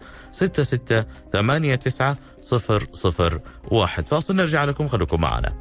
001 3.71 4.07
فاصل 4.07 4.37
نرجع 4.37 4.65
لكم 4.65 4.89
خليكم 4.89 5.21
معنا. 5.21 5.53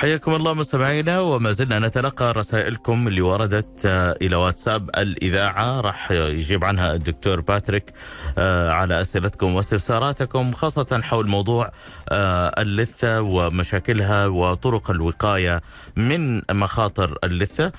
حياكم 0.00 0.34
الله 0.34 0.54
مستمعينا 0.54 1.20
وما 1.20 1.52
زلنا 1.52 1.78
نتلقى 1.78 2.32
رسائلكم 2.32 3.08
اللي 3.08 3.20
وردت 3.20 3.86
آه، 3.86 4.16
إلى 4.22 4.36
واتساب 4.36 4.90
الإذاعة. 4.98 5.80
راح 5.80 6.10
يجيب 6.10 6.64
عنها 6.64 6.94
الدكتور 6.94 7.40
باتريك 7.40 7.92
آه، 8.38 8.70
على 8.70 9.00
أسئلتكم 9.00 9.54
واستفساراتكم 9.54 10.52
خاصة 10.52 11.00
حول 11.02 11.26
موضوع 11.28 11.70
آه، 12.08 12.54
اللثة 12.58 13.20
ومشاكلها 13.20 14.26
وطرق 14.26 14.90
الوقاية 14.90 15.60
من 15.96 16.42
مخاطر 16.50 17.18
اللثة. 17.24 17.72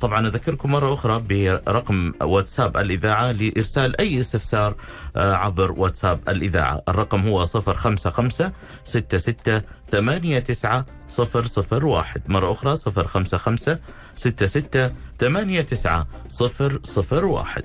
طبعا 0.00 0.26
أذكركم 0.26 0.70
مرة 0.72 0.94
أخرى 0.94 1.22
برقم 1.28 2.12
واتساب 2.22 2.76
الإذاعة 2.76 3.32
لإرسال 3.32 4.00
أي 4.00 4.20
استفسار 4.20 4.74
عبر 5.18 5.72
واتساب 5.72 6.20
الإذاعة. 6.28 6.82
الرقم 6.88 7.28
هو 7.28 7.46
055 7.46 8.52
66 8.84 9.62
ثمانية 9.90 10.38
تسعة 10.38 10.86
صفر 11.08 11.46
صفر 11.46 11.86
واحد. 11.86 12.22
مرة 12.28 12.52
أخرى 12.52 12.76
صفر 12.76 13.06
خمسة 13.06 13.38
خمسة 13.38 13.78
ستة 14.14 14.46
ستة 14.46 14.90
ثمانية 15.18 15.60
تسعة 15.60 16.06
صفر 16.28 16.80
صفر 16.82 17.24
واحد. 17.24 17.64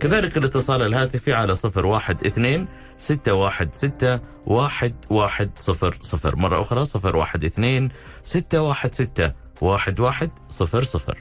كذلك 0.00 0.36
الاتصال 0.36 0.82
الهاتفي 0.82 1.34
على 1.34 1.54
صفر 1.54 1.86
واحد 1.86 2.26
اثنين 2.26 2.66
ستة 2.98 3.32
واحد 3.34 3.74
ستة 3.74 4.20
واحد 4.46 4.94
واحد 5.10 5.50
صفر 5.58 5.98
صفر. 6.02 6.36
مرة 6.36 6.60
أخرى 6.60 6.84
صفر 6.84 7.16
واحد 7.16 7.44
اثنين 7.44 7.88
ستة 8.24 8.62
واحد 8.62 8.94
ستة 8.94 9.32
واحد 9.60 10.00
واحد 10.00 10.30
صفر 10.50 10.82
صفر. 10.82 11.18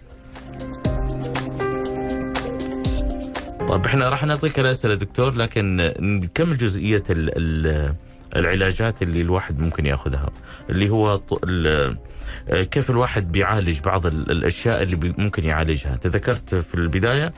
طيب 3.69 3.85
إحنا 3.85 4.09
راح 4.09 4.23
نعطيك 4.23 4.59
الاسئله 4.59 4.95
دكتور 4.95 5.33
لكن 5.35 5.91
نكمل 5.99 6.57
جزئية 6.57 7.03
ال 7.09 7.29
ال 7.37 7.93
العلاجات 8.35 9.01
اللي 9.01 9.21
الواحد 9.21 9.59
ممكن 9.59 9.85
يأخذها؟ 9.85 10.29
اللي 10.69 10.89
هو 10.89 11.21
كيف 12.49 12.89
الواحد 12.89 13.31
بيعالج 13.31 13.79
بعض 13.79 14.07
ال- 14.07 14.31
الأشياء 14.31 14.83
اللي 14.83 15.13
ممكن 15.17 15.43
يعالجها؟ 15.45 15.95
تذكرت 15.95 16.55
في 16.55 16.75
البداية 16.75 17.33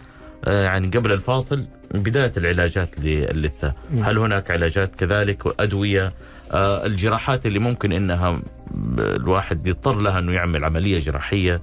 آه، 0.46 0.64
يعني 0.64 0.88
قبل 0.88 1.12
الفاصل 1.12 1.66
بداية 1.94 2.32
العلاجات 2.38 3.00
للثه 3.00 3.74
هل 4.04 4.18
هناك 4.18 4.52
علاجات 4.52 4.96
كذلك 4.96 5.46
وأدوية؟ 5.46 6.14
آه، 6.52 6.86
الجراحات 6.86 7.46
اللي 7.46 7.60
ممكن 7.60 7.92
إنها 7.92 8.40
الواحد 9.00 9.68
يضطر 9.68 9.96
لها 10.00 10.20
إنه 10.20 10.34
يعمل 10.34 10.66
عملية 10.66 11.00
جراحية؟ 11.00 11.62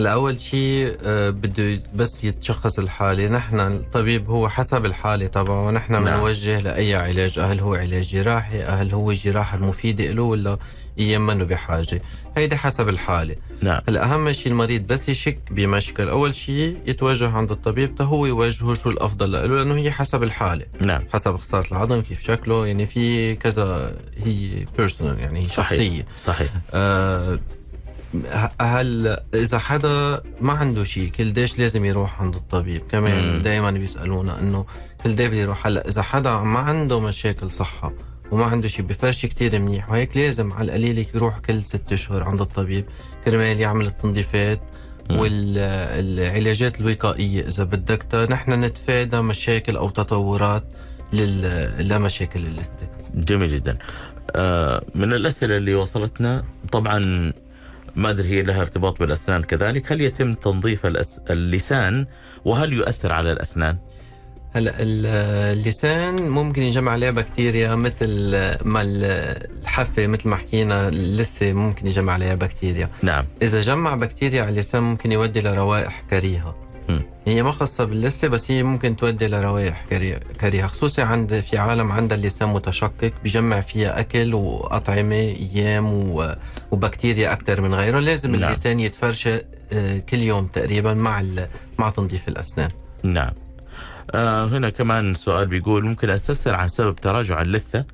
هلا 0.00 0.12
اول 0.12 0.40
شيء 0.40 0.96
آه، 1.02 1.30
بده 1.30 1.82
بس 1.94 2.24
يتشخص 2.24 2.78
الحالة. 2.78 3.28
نحن 3.28 3.60
الطبيب 3.60 4.30
هو 4.30 4.48
حسب 4.48 4.84
الحالة 4.84 5.26
تبعه 5.26 5.66
ونحن 5.66 5.92
نعم. 5.92 6.04
بنوجه 6.04 6.58
لأي 6.58 6.94
علاج 6.94 7.38
هل 7.38 7.60
هو 7.60 7.74
علاج 7.74 8.04
جراحي 8.08 8.62
هل 8.62 8.92
هو 8.92 9.10
الجراحه 9.10 9.56
المفيدة 9.56 10.04
له 10.04 10.22
ولا 10.22 10.58
أيام 10.98 11.26
منه 11.26 11.44
بحاجة. 11.44 12.02
هيدي 12.36 12.56
حسب 12.56 12.88
الحالة. 12.88 13.36
نعم. 13.62 13.80
هلا 13.88 14.04
اهم 14.04 14.32
شيء 14.32 14.52
المريض 14.52 14.86
بس 14.86 15.08
يشك 15.08 15.38
بمشكل. 15.50 16.08
أول 16.08 16.34
شيء 16.34 16.76
يتوجه 16.86 17.28
عند 17.28 17.50
الطبيب 17.50 18.02
هو 18.02 18.26
يوجهه 18.26 18.74
شو 18.74 18.90
الأفضل 18.90 19.32
له؟ 19.32 19.46
لأنه 19.46 19.76
هي 19.76 19.90
حسب 19.90 20.22
الحالة. 20.22 20.66
نعم. 20.80 21.02
حسب 21.12 21.36
خساره 21.36 21.66
العظم 21.72 22.00
كيف 22.00 22.22
شكله 22.22 22.66
يعني 22.66 22.86
في 22.86 23.34
كذا 23.34 23.96
هي 24.24 24.66
بيرسونال 24.78 25.18
يعني 25.18 25.40
هي 25.40 25.46
صحيح. 25.46 25.70
شخصية. 25.70 26.06
صحيح. 26.18 26.50
آه، 26.74 27.38
هل 28.60 29.16
إذا 29.34 29.58
حدا 29.58 30.22
ما 30.40 30.52
عنده 30.52 30.84
شيء 30.84 31.10
كل 31.10 31.32
ديش 31.32 31.58
لازم 31.58 31.84
يروح 31.84 32.22
عند 32.22 32.34
الطبيب. 32.34 32.82
كمان 32.82 33.42
دائما 33.42 33.70
بيسألونا 33.70 34.40
إنه 34.40 34.66
كل 35.04 35.16
ديش 35.16 35.26
بده 35.26 35.36
يروح. 35.36 35.66
هلأ 35.66 35.88
إذا 35.88 36.02
حدا 36.02 36.36
ما 36.36 36.58
عنده 36.58 37.00
مشاكل 37.00 37.50
صحة 37.50 37.92
وما 38.30 38.44
عنده 38.44 38.68
شيء 38.68 38.84
بفرش 38.84 39.26
كتير 39.26 39.58
منيح. 39.58 39.90
وهيك 39.90 40.16
لازم 40.16 40.52
على 40.52 40.66
القليل 40.66 41.06
يروح 41.14 41.38
كل 41.38 41.62
ست 41.62 41.92
اشهر 41.92 42.22
عند 42.22 42.40
الطبيب. 42.40 42.84
كرمال 43.24 43.60
يعمل 43.60 43.86
التنظيفات. 43.86 44.60
والعلاجات 45.10 46.80
الوقائية. 46.80 47.48
إذا 47.48 47.64
بدك 47.64 48.02
تا 48.10 48.26
نحن 48.26 48.64
نتفادى 48.64 49.20
مشاكل 49.20 49.76
أو 49.76 49.90
تطورات 49.90 50.64
لمشاكل 51.12 52.46
اللثه 52.46 52.88
جميل 53.14 53.56
جدا. 53.56 53.78
آه، 54.36 54.82
من 54.94 55.12
الأسئلة 55.12 55.56
اللي 55.56 55.74
وصلتنا 55.74 56.44
طبعا 56.72 57.32
ما 57.96 58.10
أدري 58.10 58.28
هي 58.28 58.42
لها 58.42 58.60
ارتباط 58.60 58.98
بالأسنان 59.00 59.42
كذلك 59.42 59.92
هل 59.92 60.00
يتم 60.00 60.34
تنظيف. 60.34 60.86
اللسان 61.30 62.06
وهل 62.44 62.72
يؤثر 62.72 63.12
على 63.12 63.32
الأسنان 63.32 63.76
هلا 64.54 64.70
ال- 64.82 65.06
اللسان 65.58 66.28
ممكن 66.28 66.62
يجمع 66.62 66.92
عليه 66.92 67.10
بكتيريا 67.10 67.74
مثل 67.74 68.08
ما 68.64 68.82
ال- 68.82 69.46
الحافه 69.62 70.06
مثل 70.06 70.28
ما 70.28 70.36
حكينا 70.36 70.88
اللثة 70.88 71.52
ممكن 71.52 71.86
يجمع 71.86 72.12
عليها 72.12 72.34
بكتيريا 72.34 72.88
نعم 73.02 73.24
إذا 73.42 73.60
جمع 73.60 73.94
بكتيريا 73.94 74.42
على 74.42 74.50
اللسان 74.50 74.82
ممكن 74.82 75.12
يودي 75.12 75.40
لروائح 75.40 76.02
كريهة. 76.10 76.56
هي 77.26 77.42
ما 77.42 77.52
خاصة 77.52 77.84
باللثة 77.84 78.28
بس 78.28 78.50
هي 78.50 78.62
ممكن 78.62 78.96
تودي 78.96 79.26
لروائح 79.28 79.84
كريه- 79.90 80.20
كريهة 80.40 80.66
خصوصا 80.66 81.02
عند 81.02 81.40
في 81.40 81.58
عالم 81.58 81.92
عندها 81.92 82.16
اللسان 82.16 82.48
متشقق 82.48 83.12
بيجمع 83.22 83.60
فيها 83.60 84.00
أكل 84.00 84.34
وأطعمة 84.34 85.14
أيام 85.16 86.10
وبكتيريا 86.70 87.32
أكثر 87.32 87.60
من 87.60 87.74
غيره 87.74 87.98
لازم 88.00 88.36
نعم. 88.36 88.50
اللسان 88.50 88.80
يتفرشى 88.80 89.38
آه، 89.72 89.98
كل 89.98 90.18
يوم 90.18 90.46
تقريبا 90.46 90.94
مع 90.94 91.22
مع 91.78 91.90
تنظيف 91.90 92.28
الأسنان. 92.28 92.68
نعم. 93.04 93.32
آه 94.10 94.44
هنا 94.46 94.70
كمان 94.70 95.14
سؤال 95.14 95.46
بيقول 95.48 95.84
ممكن 95.84 96.10
أستفسر 96.10 96.54
عن 96.54 96.68
سبب 96.68 96.96
تراجع 96.96 97.40
اللثة؟ 97.42 97.84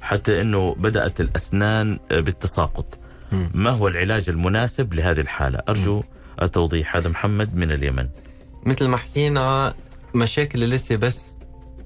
حتى 0.00 0.40
أنه 0.40 0.74
بدأت 0.78 1.20
الأسنان 1.20 1.98
آه، 2.12 2.20
بالتساقط. 2.20 2.98
ما 3.54 3.70
هو 3.70 3.88
العلاج 3.88 4.28
المناسب 4.28 4.94
لهذه 4.94 5.20
الحالة؟ 5.20 5.58
أرجو 5.68 6.02
التوضيح. 6.42 6.96
هذا 6.96 7.08
محمد 7.08 7.54
من 7.56 7.72
اليمن. 7.72 8.08
مثل 8.66 8.86
ما 8.88 8.96
حكينا 8.96 9.74
مشاكل 10.14 10.62
اللثة 10.62 10.96
بس 10.96 11.22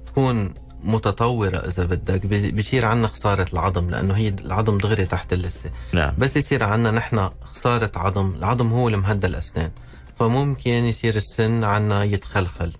تكون 0.07 0.53
متطورة 0.83 1.57
إذا 1.57 1.85
بدك. 1.85 2.25
بصير 2.53 2.85
عنا 2.85 3.07
خسارة 3.07 3.45
العظم 3.53 3.89
لأنه 3.89 4.13
هي 4.13 4.27
العظم 4.27 4.77
دغري 4.77 5.05
تحت 5.05 5.33
اللثة 5.33 5.69
نعم. 5.93 6.13
بس 6.17 6.37
يصير 6.37 6.63
عنا 6.63 6.91
نحن 6.91 7.29
خسارة 7.53 7.91
عظم. 7.95 8.35
العظم 8.35 8.71
هو 8.71 8.87
اللي 8.87 8.97
مهدى 8.97 9.27
الأسنان. 9.27 9.71
فممكن 10.19 10.71
يصير 10.71 11.15
السن 11.15 11.63
عنا 11.63 12.03
يتخلخل 12.03 12.71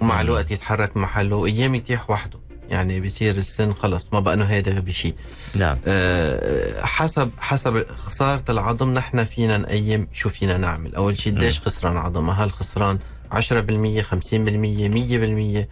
ومع 0.00 0.14
مم. 0.14 0.20
الوقت 0.20 0.50
يتحرك 0.50 0.96
محله 0.96 1.36
وأيام 1.36 1.74
يتيح 1.74 2.10
وحده. 2.10 2.38
يعني 2.68 3.00
بصير 3.00 3.36
السن 3.36 3.72
خلص 3.72 4.06
ما 4.12 4.20
بقى 4.20 4.34
إنه 4.34 4.44
هيدا 4.44 4.80
بشيء 4.80 5.14
نعم. 5.54 5.76
أه 5.86 6.84
حسب 6.84 7.30
حسب 7.38 7.86
خسارة 7.96 8.42
العظم 8.48 8.94
نحن 8.94 9.24
فينا 9.24 9.58
نقيم 9.58 10.08
شو 10.12 10.28
فينا 10.28 10.56
نعمل؟ 10.56 10.94
أول 10.94 11.18
شيء 11.18 11.34
قديش 11.36 11.60
خسران 11.60 11.96
عظم 11.96 12.30
هل 12.30 12.52
خسران 12.52 12.98
10% 13.32 14.02
50% 14.02 15.64
100% 15.64 15.66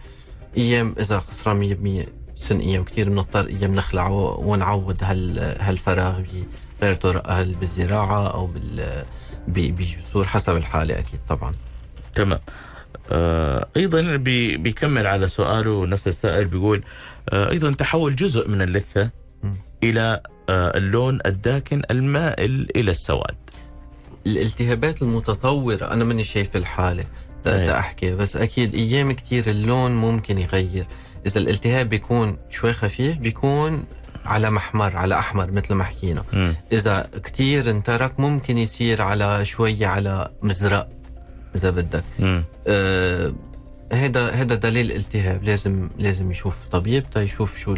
أيام 0.57 0.95
إذا 0.99 1.19
خسران 1.19 2.05
100% 2.05 2.41
سن 2.41 2.59
أيام 2.59 2.83
كثير 2.83 3.09
بنضطر 3.09 3.47
أيام 3.47 3.75
نخلعه 3.75 4.39
ونعوض 4.39 5.03
هال 5.03 5.39
هالفراغ 5.59 6.21
بغير 6.81 6.93
طرق 6.93 7.31
هل 7.31 7.53
بالزراعة 7.53 8.27
أو 8.27 8.45
بال 8.45 9.03
بجسور 9.47 10.25
حسب 10.27 10.55
الحالة 10.55 10.99
أكيد 10.99 11.19
طبعا. 11.29 11.53
تمام. 12.13 12.39
آه 13.11 13.67
أيضا 13.77 14.15
بي 14.15 14.57
بيكمل 14.57 15.07
على 15.07 15.27
سؤاله 15.27 15.85
نفس 15.85 16.07
السائل 16.07 16.45
بيقول 16.45 16.83
آه 17.29 17.49
أيضا 17.51 17.71
تحول 17.71 18.15
جزء 18.15 18.49
من 18.49 18.61
اللثة 18.61 19.09
مم. 19.43 19.53
إلى 19.83 20.21
آه، 20.49 20.77
اللون 20.77 21.19
الداكن 21.25 21.81
المائل 21.91 22.67
إلى 22.75 22.91
السواد. 22.91 23.35
الالتهابات 24.27 25.01
المتطورة 25.01 25.85
أنا 25.91 26.03
ماني 26.03 26.23
شايف 26.23 26.55
الحالة. 26.55 27.05
تا 27.51 27.79
أحكي 27.79 28.15
بس 28.15 28.35
أكيد 28.37 28.73
أيام 28.75 29.11
كتير 29.11 29.49
اللون 29.49 29.91
ممكن 29.91 30.37
يغير. 30.37 30.85
إذا 31.25 31.39
الالتهاب 31.39 31.89
بيكون 31.89 32.37
شوي 32.51 32.73
خفيف 32.73 33.17
بيكون 33.17 33.83
على 34.25 34.51
محمر 34.51 34.97
على 34.97 35.19
أحمر 35.19 35.51
مثل 35.51 35.73
ما 35.73 35.83
حكينا. 35.83 36.23
مم. 36.33 36.55
إذا 36.71 37.07
كتير 37.23 37.69
انترك 37.69 38.19
ممكن 38.19 38.57
يصير 38.57 39.01
على 39.01 39.45
شوي 39.45 39.85
على 39.85 40.29
مزرق 40.41 40.89
إذا 41.55 41.69
بدك. 41.69 42.03
مم. 42.19 42.43
آه، 42.67 43.33
هذا 43.93 44.29
هذا 44.31 44.55
دليل 44.55 44.91
التهاب 44.91 45.43
لازم 45.43 45.89
لازم 45.97 46.31
يشوف 46.31 46.57
طبيب 46.71 47.03
تا 47.13 47.21
يشوف 47.21 47.57
شو 47.57 47.75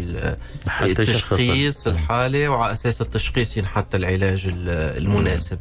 التشخيص 0.81 1.87
الحالة 1.87 2.47
وعلى 2.49 2.73
أساس 2.73 3.01
التشخيص 3.01 3.57
ينحط 3.57 3.95
العلاج 3.95 4.47
ال- 4.47 4.97
المناسب. 4.97 5.57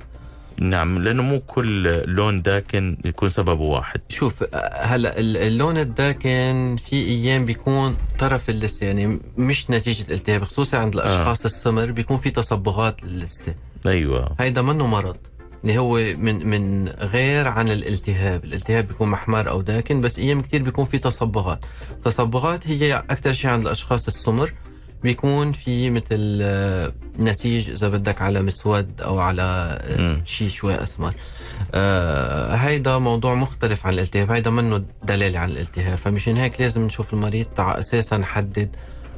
نعم 0.61 0.99
لأنه 1.03 1.23
مو 1.23 1.41
كل 1.41 2.03
لون 2.13 2.43
داكن 2.43 2.97
يكون 3.05 3.31
سببه 3.31 3.65
واحد. 3.65 4.01
شوف 4.09 4.45
هلأ 4.75 5.19
ال- 5.21 5.37
اللون 5.37 5.79
الداكن 5.79 6.77
في 6.91 6.97
أيام 6.97 7.45
بيكون 7.45 7.97
طرف 8.19 8.51
اللثة 8.51 8.87
يعني 8.87 9.19
مش 9.39 9.71
نتيجة 9.71 10.13
التهاب 10.15 10.45
خصوصا 10.45 10.77
عند 10.79 10.95
الأشخاص 10.95 11.41
آه. 11.41 11.47
السمر 11.47 11.91
بيكون 11.91 12.17
في 12.17 12.31
تصبغات 12.31 13.05
للثه 13.05 13.55
أيوه. 13.87 14.35
هيدا 14.41 14.63
منه 14.63 14.87
مرض 14.87 15.17
اللي 15.65 15.79
هو 15.79 15.95
من 16.19 16.47
من 16.47 16.89
غير 16.89 17.49
عن 17.49 17.69
الالتهاب. 17.69 18.45
الالتهاب 18.45 18.89
بيكون 18.89 19.09
محمر 19.09 19.49
أو 19.51 19.61
داكن 19.63 20.01
بس 20.01 20.19
أيام 20.19 20.41
كتير 20.43 20.63
بيكون 20.63 20.85
في 20.85 20.99
تصبغات. 20.99 21.61
تصبغات 22.05 22.67
هي 22.67 22.95
أكثر 23.11 23.33
شيء 23.33 23.51
عند 23.51 23.63
الأشخاص 23.67 24.07
السمر 24.07 24.53
بيكون 25.07 25.53
في 25.53 25.91
مثل 25.91 26.39
آه، 26.43 26.93
نسيج 27.19 27.71
إذا 27.71 27.89
بدك 27.89 28.23
على 28.23 28.43
مسود 28.43 29.01
أو 29.01 29.19
على 29.19 29.79
آه،. 29.99 30.21
شيء 30.25 30.49
شوي 30.49 30.83
أسمر. 30.83 31.15
آه 31.75 32.55
هيدا 32.55 32.99
موضوع 32.99 33.35
مختلف 33.35 33.87
عن 33.87 33.93
الالتهاب 33.93 34.31
هيدا 34.31 34.51
منه 34.51 34.85
دلالة 35.03 35.39
عن 35.39 35.51
الالتهاب. 35.51 35.99
فمشان 35.99 36.37
هيك 36.37 36.61
لازم 36.61 36.83
نشوف 36.87 37.13
المريض 37.13 37.47
تاع 37.57 37.79
أساسا 37.79 38.17
نحدد 38.17 38.71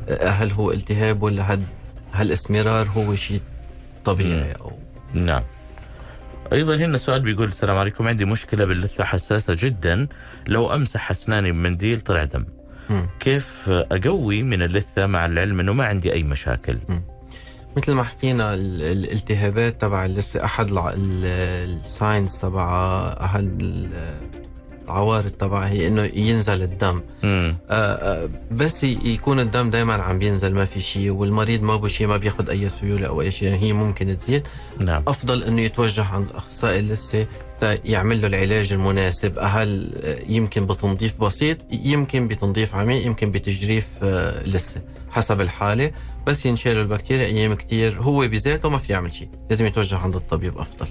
آه، 0.09 0.29
هل 0.29 0.53
هو 0.53 0.73
التهاب 0.73 1.23
ولا 1.23 1.43
هل 1.43 1.63
هل 2.13 2.33
إسمرار 2.33 2.89
هو 2.89 3.17
شيء 3.17 3.41
طبيعي 4.05 4.53
أو 4.53 4.73
نعم. 5.13 5.43
أيضا 6.53 6.77
هنا 6.77 6.99
سؤال 6.99 7.21
بيقول 7.21 7.49
السلام 7.49 7.77
عليكم 7.77 8.09
عندي 8.09 8.25
مشكلة 8.25 8.65
باللثة 8.65 9.05
حساسة 9.05 9.57
جدا. 9.59 10.07
لو 10.49 10.75
أمسح 10.75 11.11
أسناني 11.11 11.53
بمنديل 11.53 12.01
طلع 12.01 12.25
دم. 12.25 12.45
كيف 13.21 13.65
أقوي 13.69 14.43
من 14.43 14.63
اللثة 14.63 15.07
مع 15.07 15.27
العلم 15.27 15.61
إنه 15.61 15.73
ما 15.73 15.85
عندي 15.85 16.13
أي 16.13 16.23
مشاكل؟ 16.23 16.79
مثل 17.77 17.93
ما 17.93 18.03
حكينا 18.05 18.55
ال- 18.55 18.83
الالتهابات 18.83 19.81
تبع 19.81 20.05
اللثة 20.05 20.45
أحد 20.45 20.71
الع- 20.71 20.93
ال- 20.97 21.81
ال 21.87 21.95
signs 21.95 22.39
تبع 22.41 23.17
ال- 23.37 23.89
العوارض 24.85 25.31
تبعها 25.31 25.69
هي 25.69 25.89
إنه 25.89 26.03
ينزل 26.15 26.63
الدم. 26.63 27.03
آه، 27.25 27.55
آه، 27.71 28.29
بس 28.51 28.85
يكون 28.85 29.41
الدم 29.41 29.71
دائما 29.71 29.95
عم 29.95 30.19
بينزل 30.19 30.55
ما 30.55 30.65
في 30.65 30.81
شيء 30.81 31.11
والمريض 31.11 31.63
ما 31.63 31.77
بو 31.77 31.89
شيء 31.89 32.07
ما 32.07 32.17
بياخد 32.17 32.51
أي 32.51 32.69
سيولة 32.81 33.07
أو 33.07 33.21
أي 33.23 33.31
شيء 33.33 33.55
هي 33.55 33.73
ممكن 33.73 34.19
تزيد. 34.19 34.43
نعم. 34.85 35.03
أفضل 35.09 35.43
إنه 35.43 35.61
يتوجه 35.61 36.05
عند 36.05 36.27
أخصائي 36.35 36.79
اللثة 36.81 37.27
تا 37.61 37.79
يعمل 37.85 38.21
له 38.21 38.27
العلاج 38.27 38.73
المناسب. 38.73 39.39
هل 39.39 39.93
آه، 40.03 40.19
يمكن 40.29 40.67
بتنظيف 40.67 41.21
بسيط 41.21 41.59
يمكن 41.71 42.29
بتنظيف 42.29 42.75
عميق 42.75 43.07
يمكن 43.07 43.31
بتجريف 43.31 43.87
آه، 44.03 44.43
لثة 44.43 44.81
حسب 45.11 45.41
الحالة. 45.41 45.91
بس 46.27 46.47
ينشال 46.47 46.77
البكتيريا 46.77 47.27
أيام 47.27 47.55
كتير 47.55 48.01
هو 48.01 48.29
بذاته 48.29 48.69
ما 48.69 48.79
في 48.79 48.93
يعمل 48.93 49.15
شيء. 49.15 49.29
لازم 49.51 49.67
يتوجه 49.67 49.97
عند 49.97 50.15
الطبيب 50.15 50.59
أفضل. 50.59 50.87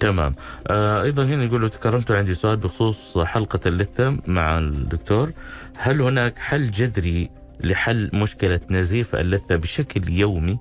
تمام. 0.00 0.34
آه 0.66 1.02
أيضا 1.02 1.24
هنا 1.24 1.44
يقولوا 1.44 1.68
تكرمتوا 1.68 2.16
عندي 2.16 2.34
سؤال 2.34 2.56
بخصوص 2.56 3.18
حلقة 3.18 3.60
اللثة 3.66 4.16
مع 4.26 4.58
الدكتور. 4.58 5.30
هل 5.76 6.00
هناك 6.02 6.38
حل 6.38 6.70
جذري 6.70 7.30
لحل 7.60 8.10
مشكلة 8.14 8.60
نزيف 8.70 9.14
اللثة 9.14 9.56
بشكل 9.56 10.12
يومي؟ 10.12 10.58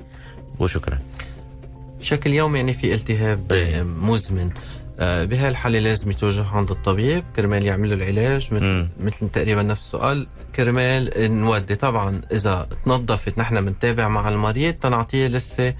وشكرا. 0.59 0.99
بشكل 1.99 2.33
يومي 2.33 2.59
يعني 2.59 2.73
في 2.73 2.93
التهاب 2.93 3.51
إيه. 3.51 3.79
آه، 3.79 3.83
مزمن. 3.83 4.49
آه، 4.99 5.25
بهالحالة 5.25 5.79
لازم 5.79 6.11
يتوجه 6.11 6.45
عند 6.45 6.71
الطبيب. 6.71 7.23
كرمال 7.35 7.65
يعمل 7.65 7.89
له 7.89 7.95
العلاج 7.95 8.53
مثل. 8.53 8.87
مثل 8.99 9.29
تقريبا 9.29 9.63
نفس 9.63 9.81
السؤال. 9.81 10.27
كرمال 10.55 11.11
نودي 11.17 11.75
طبعا 11.75 12.21
إذا 12.31 12.67
تنظفت 12.85 13.37
نحن 13.37 13.65
بنتابع 13.65 14.07
مع 14.07 14.29
المريض 14.29 14.73
تنعطيه 14.73 15.27
لسة 15.27 15.73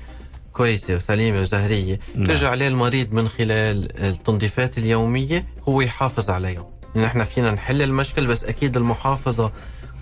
كويسة 0.54 0.96
وسليمة 0.96 1.42
وزهرية. 1.42 2.00
نعم. 2.16 2.26
ترجع 2.26 2.50
عليه 2.50 2.68
المريض 2.68 3.14
من 3.14 3.30
خلال 3.30 4.04
التنظيفات 4.04 4.78
اليومية 4.78 5.46
هو 5.70 5.82
يحافظ 5.82 6.30
عليهم. 6.30 6.66
نحن 6.96 7.24
فينا 7.24 7.52
نحل 7.52 7.82
المشكل 7.82 8.28
بس 8.28 8.44
أكيد 8.44 8.78
المحافظة 8.78 9.52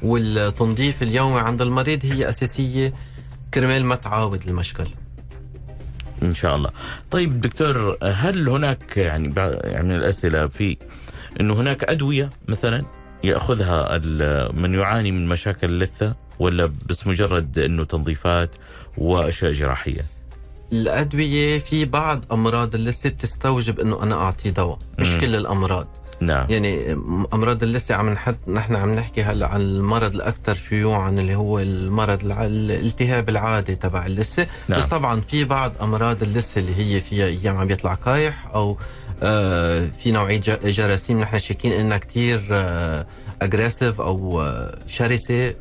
والتنظيف 0.02 1.04
اليومي 1.04 1.40
عند 1.40 1.62
المريض 1.62 2.06
هي 2.06 2.30
أساسية. 2.30 2.94
كرمال 3.54 3.86
ما 3.86 3.96
تعاود 3.96 4.48
المشكل. 4.48 4.88
إن 6.26 6.36
شاء 6.36 6.56
الله. 6.56 6.70
طيب 7.12 7.42
دكتور 7.42 7.98
هل 8.04 8.50
هناك 8.50 8.98
يعني 8.98 9.34
يعني 9.64 9.84
من 9.88 9.96
الأسئلة 9.96 10.48
في 10.48 10.78
إنه 11.40 11.54
هناك 11.54 11.84
أدوية 11.84 12.30
مثلا 12.48 12.84
يأخذها 13.24 13.98
من 14.54 14.74
يعاني 14.74 15.12
من 15.12 15.28
مشاكل 15.28 15.70
اللثة 15.70 16.16
ولا 16.40 16.72
بس 16.90 17.08
مجرد 17.08 17.60
إنه 17.60 17.84
تنظيفات 17.84 18.50
وأشياء 18.98 19.52
جراحية؟ 19.52 20.06
الأدوية 20.72 21.60
في 21.60 21.86
بعض 21.86 22.22
أمراض 22.32 22.76
اللثة 22.76 23.10
بتستوجب 23.10 23.80
إنه 23.80 24.04
أنا 24.04 24.16
أعطيه 24.16 24.50
دواء 24.50 24.80
مش 25.00 25.14
مم. 25.14 25.22
كل 25.22 25.36
الأمراض. 25.36 25.88
نعم. 26.26 26.46
يعني 26.50 26.92
أمراض 27.34 27.64
اللثة 27.64 27.96
عم 27.96 28.10
نحط 28.10 28.36
نحن 28.48 28.76
عم 28.76 28.96
نحكي 28.96 29.24
هلا 29.24 29.48
عن 29.48 29.62
المرض 29.62 30.16
الأكثر 30.16 30.56
شيوعا 30.70 31.10
اللي 31.10 31.36
هو 31.36 31.60
المرض 31.60 32.26
الالتهاب 32.26 33.30
العادي 33.30 33.76
تبع 33.76 34.06
اللثة. 34.06 34.48
نعم. 34.68 34.80
بس 34.80 34.86
طبعا 34.86 35.20
في 35.22 35.44
بعض 35.44 35.72
أمراض 35.82 36.24
اللثة 36.24 36.60
اللي 36.62 36.76
هي 36.76 37.00
فيها 37.02 37.26
أيام 37.26 37.58
عم 37.58 37.68
بيطلع 37.68 37.96
كايح 37.96 38.48
أو 38.54 38.78
آه 39.24 39.88
في 40.04 40.12
نوعية 40.12 40.38
ج- 40.40 40.68
جراثيم 40.70 41.20
نحن 41.20 41.40
شاكين 41.40 41.72
إنها 41.74 41.98
كتير 41.98 42.48
آه 42.52 43.06
أجريسيف 43.42 44.02
أو 44.02 44.42
آه 44.42 44.78
شرسة. 44.88 45.54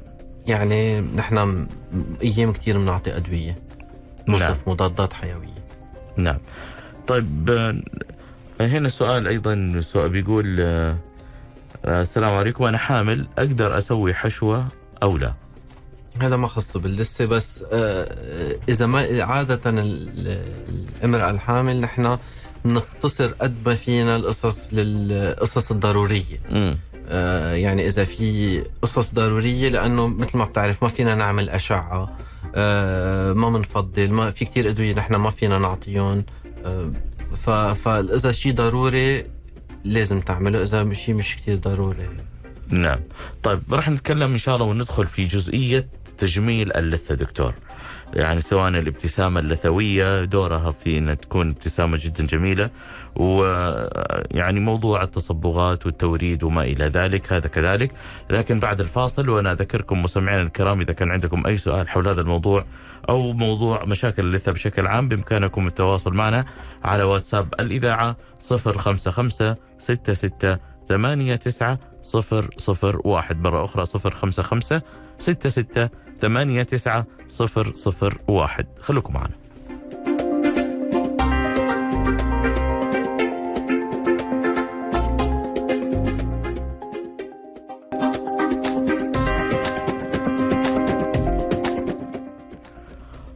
يعني 0.46 1.00
نحن 1.00 1.38
م- 1.38 1.66
أيام 2.22 2.52
كتير 2.52 2.78
بنعطي 2.78 3.16
أدوية. 3.16 3.56
نعم. 4.28 4.54
مضادات 4.66 5.12
حيوية. 5.12 5.62
نعم. 6.16 6.38
طيب 7.06 7.50
آه، 7.50 7.74
هنا 8.66 8.88
سؤال 8.88 9.26
أيضا 9.28 9.80
سؤال 9.80 10.08
بيقول 10.10 10.56
آه، 10.60 10.96
السلام 11.86 12.34
عليكم 12.34 12.64
أنا 12.64 12.78
حامل 12.78 13.26
أقدر 13.38 13.78
أسوي 13.78 14.14
حشوة 14.14 14.68
أو 15.02 15.16
لا؟ 15.18 15.32
هذا 16.20 16.36
ما 16.36 16.46
خصه 16.48 16.80
باللسة 16.80 17.24
بس 17.24 17.48
آه، 17.72 18.56
إذا 18.68 18.86
ما 18.86 19.22
عادة 19.24 19.60
ال- 19.70 20.42
الامراه 20.98 21.30
الحامل 21.30 21.80
نحن 21.80 22.18
نختصر 22.64 23.26
قد 23.26 23.54
ما 23.66 23.74
فينا 23.74 24.16
القصص 24.16 24.58
للقصص 24.72 25.70
الضرورية. 25.70 26.38
امم 26.52 26.78
آه، 27.08 27.52
يعني 27.54 27.88
إذا 27.88 28.04
في 28.04 28.62
قصص 28.82 29.14
ضرورية 29.14 29.68
لأنه 29.68 30.06
مثل 30.06 30.38
ما 30.38 30.44
بتعرف 30.44 30.82
ما 30.82 30.88
فينا 30.88 31.14
نعمل 31.14 31.50
أشعة 31.50 32.16
ما 33.34 33.50
بنفضل 33.50 34.10
ما 34.10 34.30
في 34.30 34.44
كتير 34.44 34.68
أدوية 34.68 34.94
نحن 34.94 35.14
ما 35.14 35.30
فينا 35.30 35.58
نعطيهم 35.58 36.24
فاذا 37.74 38.32
شيء 38.32 38.54
ضروري 38.54 39.24
لازم 39.84 40.20
تعمله 40.20 40.62
إذا 40.62 40.94
شيء 40.94 41.14
مش 41.14 41.36
كتير 41.36 41.56
ضروري. 41.56 42.08
نعم. 42.68 42.98
طيب 43.42 43.60
راح 43.70 43.88
نتكلم 43.88 44.32
إن 44.32 44.38
شاء 44.38 44.54
الله 44.54 44.66
وندخل 44.66 45.06
في 45.06 45.24
جزئية 45.24 45.86
تجميل 46.18 46.72
اللثة 46.72 47.14
دكتور. 47.14 47.54
يعني 48.14 48.40
سواء 48.40 48.68
الابتسامة 48.68 49.40
اللثوية 49.40 50.24
دورها 50.24 50.72
في 50.84 50.98
ان 50.98 51.18
تكون 51.18 51.50
ابتسامة 51.50 51.98
جدا 52.02 52.26
جميلة. 52.26 52.70
ويعني 53.16 54.60
موضوع 54.60 55.02
التصبغات 55.02 55.86
والتوريد 55.86 56.44
وما 56.44 56.62
إلى 56.62 56.84
ذلك 56.84 57.32
هذا 57.32 57.48
كذلك. 57.48 57.92
لكن 58.30 58.60
بعد 58.60 58.80
الفاصل 58.80 59.28
وأنا 59.28 59.52
أذكركم 59.52 60.02
مستمعينا 60.02 60.42
الكرام 60.42 60.80
إذا 60.80 60.92
كان 60.92 61.10
عندكم 61.10 61.46
أي 61.46 61.58
سؤال 61.58 61.88
حول 61.88 62.08
هذا 62.08 62.20
الموضوع 62.20 62.64
أو 63.08 63.32
موضوع 63.32 63.84
مشاكل 63.84 64.22
اللثه 64.22 64.52
بشكل 64.52 64.86
عام 64.86 65.08
بإمكانكم 65.08 65.66
التواصل 65.66 66.14
معنا 66.14 66.44
على 66.84 67.02
واتساب 67.02 67.54
الإذاعة 67.60 68.16
055 68.40 69.56
66 69.78 70.56
ثمانية 70.88 71.36
تسعة 71.36 71.78
صفر 72.02 72.50
صفر 72.56 73.00
واحد. 73.04 73.40
مرة 73.40 73.64
أخرى 73.64 73.86
صفر 73.86 74.10
خمسة 74.10 74.42
خمسة 74.42 74.82
ستة 75.18 75.48
ستة 75.48 75.88
ثمانية 76.20 76.62
تسعة 76.62 77.06
صفر 77.28 77.72
صفر 77.74 78.18
واحد. 78.28 78.66
خليكم 78.80 79.14
معنا. 79.14 79.41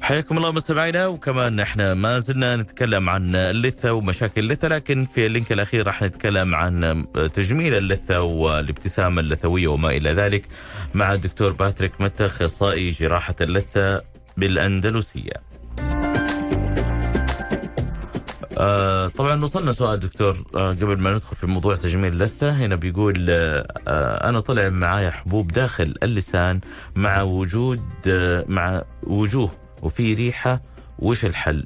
حياكم 0.06 0.36
الله 0.38 0.52
مستمعينا 0.52 1.06
وكمان 1.06 1.60
إحنا 1.60 1.94
ما 1.94 2.18
زلنا 2.18 2.56
نتكلم 2.56 3.10
عن 3.10 3.36
اللثة 3.36 3.92
ومشاكل 3.92 4.40
اللثة 4.40 4.68
لكن 4.68 5.04
في 5.14 5.26
اللينك 5.26 5.52
الأخير 5.52 5.86
راح 5.86 6.02
نتكلم 6.02 6.54
عن 6.54 7.04
تجميل 7.34 7.74
اللثة 7.74 8.20
والابتسامه 8.22 9.20
اللثويه 9.20 9.68
وما 9.68 9.90
إلى 9.90 10.10
ذلك 10.12 10.44
مع 10.94 11.12
الدكتور 11.12 11.52
باتريك 11.52 12.00
متى 12.00 12.26
أخصائي 12.26 12.90
جراحة 12.90 13.34
اللثة 13.40 14.02
بالأندلسية. 14.36 15.32
آه 18.58 19.08
طبعا 19.08 19.42
وصلنا 19.42 19.72
سؤال 19.72 20.00
دكتور 20.00 20.44
آه 20.54 20.70
قبل 20.70 20.98
ما 20.98 21.14
ندخل 21.14 21.36
في 21.36 21.46
موضوع 21.46 21.76
تجميل 21.76 22.12
اللثة 22.12 22.50
هنا 22.52 22.76
بيقول 22.76 23.26
آه 23.30 23.66
آه 23.88 24.28
أنا 24.28 24.40
طلع 24.40 24.68
معايا 24.68 25.10
حبوب 25.10 25.52
داخل 25.52 25.94
اللسان 26.02 26.60
مع 26.96 27.22
وجود 27.22 27.82
آه 28.08 28.44
مع 28.48 28.82
وجوه 29.02 29.65
وفي 29.86 30.14
ريحة 30.14 30.60
وش 30.98 31.24
الحل؟ 31.24 31.64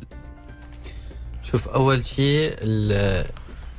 شوف 1.43 1.69
أول 1.69 2.05
شيء 2.07 2.55
ال- 2.59 3.27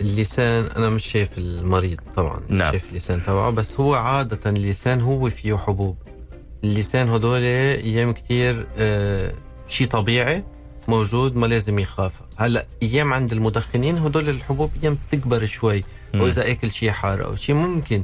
اللسان 0.02 0.66
أنا 0.78 0.90
مش 0.90 1.06
شايف 1.06 1.38
المريض 1.38 2.00
طبعا 2.16 2.38
مش 2.40 2.52
نعم. 2.52 2.72
شايف 2.72 2.92
اللسان 2.92 3.22
تبعه 3.26 3.52
بس 3.52 3.80
هو 3.80 3.96
عادة 3.96 4.50
اللسان 4.50 5.02
هو 5.02 5.30
فيه 5.30 5.56
حبوب 5.58 5.98
اللسان 6.64 7.10
هدول 7.10 7.42
أيام 7.44 8.14
كتير 8.14 8.68
آه 8.78 9.34
شيء 9.68 9.88
طبيعي 9.88 10.44
موجود 10.88 11.36
ما 11.36 11.46
لازم 11.48 11.80
يخاف 11.80 12.12
هلأ 12.38 12.66
أيام 12.84 13.14
عند 13.14 13.32
المدخنين 13.34 13.98
هدول 13.98 14.30
الحبوب 14.30 14.72
أيام 14.84 14.98
بتكبر 15.12 15.46
شوي 15.46 15.84
مم. 16.14 16.22
واذا 16.22 16.52
أكل 16.52 16.72
شيء 16.72 16.92
حار 16.92 17.26
أو 17.26 17.36
شيء 17.36 17.56
ممكن 17.56 18.04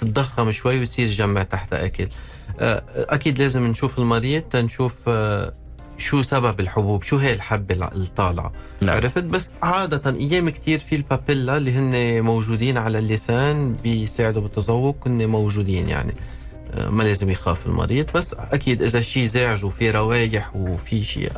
تتضخم 0.00 0.50
شوي 0.50 0.82
وتصير 0.82 1.08
جمع 1.08 1.42
تحت 1.42 1.72
أكل 1.72 2.08
آه، 2.60 2.82
أكيد 2.96 3.38
لازم 3.42 3.66
نشوف 3.66 3.98
المريض 3.98 4.42
تنشوف 4.42 4.94
آه، 5.08 5.52
شو 5.98 6.22
سبب 6.22 6.60
الحبوب؟ 6.60 7.02
شو 7.02 7.16
هي 7.16 7.32
الحبة 7.32 7.74
الع- 7.74 7.90
الطالعة؟ 7.94 8.52
نعم. 8.80 8.96
عرفت؟ 8.96 9.24
بس 9.24 9.52
عادة 9.62 10.10
أيام 10.16 10.48
كتير 10.50 10.78
في 10.78 10.96
البابيلا 10.96 11.56
اللي 11.56 11.72
هن 11.72 12.20
موجودين 12.24 12.78
على 12.78 12.98
اللسان 12.98 13.76
بيساعدوا 13.82 14.42
بالتذوق 14.42 14.96
هن 15.08 15.26
موجودين 15.26 15.88
يعني. 15.88 16.14
آه، 16.74 16.88
ما 16.90 17.02
لازم 17.02 17.30
يخاف 17.30 17.66
المريض 17.66 18.06
بس 18.14 18.34
أكيد 18.34 18.82
إذا 18.82 19.00
شيء 19.00 19.26
زعج 19.26 19.64
وفي 19.64 19.90
روايح 19.90 20.56
وفي 20.56 21.04
شيء 21.04 21.32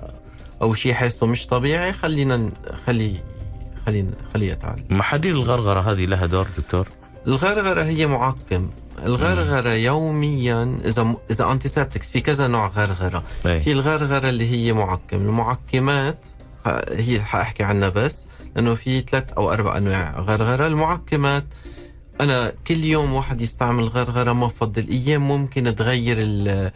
أو 0.62 0.74
شيء 0.74 0.92
حاسه 0.92 1.26
مش 1.26 1.46
طبيعي 1.46 1.92
خلينا 1.92 2.50
خلي 2.86 3.14
خلينا 3.86 4.10
خليه 4.34 4.52
يتعالج. 4.52 4.92
محاليل 4.92 5.34
الغرغرة 5.36 5.80
هذه 5.80 6.06
لها 6.06 6.26
دور 6.26 6.46
دكتور؟ 6.58 6.88
الغرغرة 7.26 7.82
هي 7.82 8.06
معقم. 8.06 8.68
الغرغرة 9.04 9.72
يوميا 9.72 10.78
إذا 10.84 11.14
إذا 11.30 11.52
أنتيسبتكس 11.52 12.10
في 12.10 12.20
كذا 12.20 12.46
نوع 12.46 12.66
غرغرة. 12.66 13.22
أي. 13.46 13.60
في 13.60 13.72
الغرغرة 13.72 14.28
اللي 14.28 14.50
هي 14.50 14.72
معقم. 14.72 15.16
المعقمات 15.16 16.18
هي 16.90 17.20
حأحكي 17.20 17.62
عنها 17.62 17.88
بس 17.88 18.18
لأنه 18.56 18.74
في 18.74 19.00
ثلاث 19.00 19.32
أو 19.36 19.52
أربع 19.52 19.76
أنواع 19.76 20.20
غرغرة. 20.20 20.66
المعقمات 20.66 21.44
أنا 22.20 22.52
كل 22.66 22.84
يوم 22.84 23.12
واحد 23.12 23.40
يستعمل 23.40 23.84
غرغرة 23.84 24.32
ما 24.32 24.46
بفضل 24.46 24.88
أيام 24.88 25.28
ممكن 25.28 25.76
تغير 25.76 26.16
ال 26.20 26.70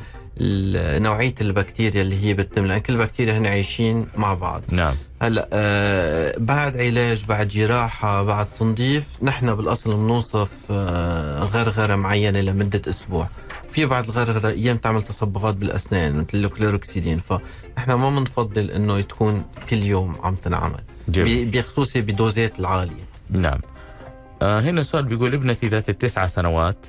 نوعية 1.03 1.35
البكتيريا 1.41 2.03
اللي 2.03 2.25
هي 2.25 2.35
بتتم 2.35 2.67
لأن 2.67 2.79
كل 2.79 2.93
البكتيريا 2.93 3.39
هن 3.39 3.47
عايشين 3.47 4.07
مع 4.17 4.35
بعض. 4.35 4.63
نعم. 4.69 4.95
هلا 5.25 5.49
آه 5.53 6.35
بعد 6.39 6.77
علاج 6.77 7.25
بعد 7.25 7.49
جراحة 7.49 8.23
بعد 8.23 8.47
تنظيف 8.61 9.05
نحن 9.23 9.55
بالأصل 9.55 9.97
بنوصف 9.97 10.51
آه 10.71 11.41
غرغرة 11.41 11.95
معينة 11.95 12.41
لمدة 12.41 12.83
أسبوع. 12.89 13.29
في 13.71 13.87
بعض 13.87 14.05
الغرغرة 14.05 14.49
أيام 14.49 14.77
تعمل 14.77 15.03
تصبغات 15.03 15.55
بالأسنان 15.55 16.19
مثل 16.19 16.39
الكلوروكسيدين. 16.39 17.21
فنحن 17.29 17.93
ما 17.93 18.11
بنفضل 18.11 18.71
إنه 18.71 19.01
تكون 19.01 19.45
كل 19.71 19.77
يوم 19.77 20.17
عم 20.23 20.35
تنعمل. 20.35 20.81
بخصوصي 21.53 22.01
بدوزات 22.01 22.59
العالية. 22.61 23.05
نعم. 23.31 23.59
آه 24.43 24.61
هنا 24.61 24.83
سؤال 24.83 25.05
بيقول 25.05 25.35
ابنتي 25.35 25.69
ذات 25.69 25.89
التسعة 25.89 26.27
سنوات 26.27 26.87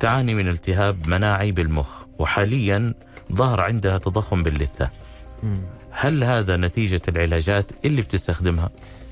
تعاني 0.00 0.34
من 0.34 0.48
التهاب 0.48 1.08
مناعي 1.08 1.52
بالمخ 1.52 1.88
وحاليا 2.18 2.94
ظهر 3.32 3.60
عندها 3.60 3.98
تضخم 3.98 4.42
باللثة. 4.42 4.90
هل 6.02 6.24
هذا 6.24 6.56
نتيجة 6.56 7.00
العلاجات 7.08 7.66
اللي 7.84 8.02
بتستخدمها؟ 8.02 8.70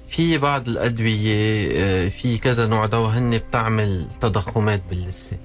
في 0.09 0.39
بعض 0.39 0.69
الأدوية 0.69 1.69
آه، 1.77 2.09
في 2.09 2.39
كذا 2.39 2.67
نوع 2.67 2.87
دواء 2.87 3.11
هن 3.11 3.39
بتعمل 3.39 4.07
تضخمات 4.21 4.81
باللثة. 4.91 5.37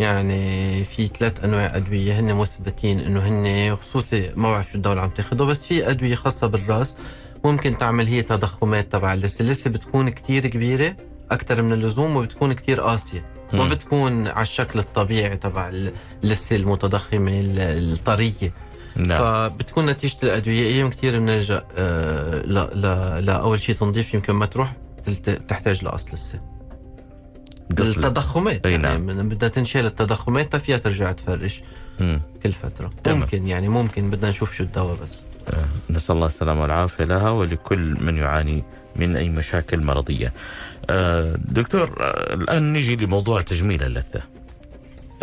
يعني 0.00 0.84
في 0.84 1.06
ثلاث 1.06 1.44
أنواع 1.44 1.76
أدوية 1.76 2.20
هن 2.20 2.34
مثبتين 2.34 3.00
إنه 3.00 3.20
هن 3.28 3.76
خصوصي 3.76 4.30
ما 4.36 4.52
بعرف 4.52 4.68
شو 4.70 4.74
الدولة 4.76 4.92
اللي 4.92 5.02
عم 5.02 5.10
تاخده 5.16 5.44
بس 5.44 5.66
في 5.66 5.90
أدوية 5.90 6.14
خاصة 6.14 6.46
بالرأس 6.46 6.96
ممكن 7.44 7.78
تعمل 7.78 8.06
هي 8.06 8.22
تضخمات 8.22 8.92
تبع 8.92 9.14
اللثة 9.14 9.42
اللثة 9.42 9.70
بتكون 9.70 10.08
كتير 10.08 10.46
كبيرة 10.46 10.96
أكثر 11.30 11.62
من 11.62 11.72
اللزوم 11.72 12.16
وبتكون 12.16 12.52
كتير 12.52 12.80
قاسية 12.80 13.24
ما. 13.52 13.68
بتكون 13.68 14.28
على 14.28 14.42
الشكل 14.42 14.78
الطبيعي 14.78 15.36
تبع 15.36 15.68
اللثة 16.24 16.56
المتضخمة 16.56 17.40
ال- 17.40 17.92
الطرية 17.92 18.52
نعم. 18.96 19.18
فبتكون 19.48 19.86
نتيجة 19.86 20.16
الأدوية. 20.22 20.66
أيام 20.66 20.90
كثير 20.90 21.18
بنلجا 21.18 21.64
آه، 21.76 22.42
لا 22.42 22.70
لا 22.74 23.20
لا 23.20 23.32
أول 23.32 23.60
شيء 23.60 23.74
تنظيف 23.74 24.14
يمكن 24.14 24.32
ما 24.32 24.46
تروح 24.46 24.72
لقص 25.82 26.14
لثه 26.14 26.40
قص- 27.78 27.96
التضخمات 27.98 28.66
أي 28.66 28.72
يعني 28.72 28.82
نعم. 28.82 29.00
من- 29.00 29.28
بدها 29.28 29.48
تنشال 29.48 29.86
التضخمات 29.86 30.52
تا 30.52 30.58
فيها 30.58 30.78
ترجع 30.78 31.12
تفرش 31.12 31.60
مم. 32.00 32.20
كل 32.42 32.52
فترة. 32.52 32.90
تمام. 33.04 33.18
ممكن 33.18 33.48
يعني 33.48 33.68
ممكن 33.68 34.10
بدنا 34.10 34.30
نشوف 34.30 34.52
شو 34.52 34.62
الدواء 34.64 34.94
بس. 35.02 35.22
آه، 35.48 35.64
نسأل 35.92 36.14
الله 36.14 36.26
السلامة 36.26 36.62
والعافية 36.62 37.04
لها 37.04 37.30
ولكل 37.30 37.78
من 38.04 38.16
يعاني 38.16 38.64
من 38.96 39.16
أي 39.16 39.28
مشاكل 39.28 39.80
مرضية. 39.80 40.32
آه، 40.90 41.34
دكتور 41.38 41.96
آه، 42.00 42.34
الآن 42.34 42.72
نجي 42.72 42.96
لموضوع 42.96 43.40
تجميل 43.40 43.82
اللثة. 43.82 44.20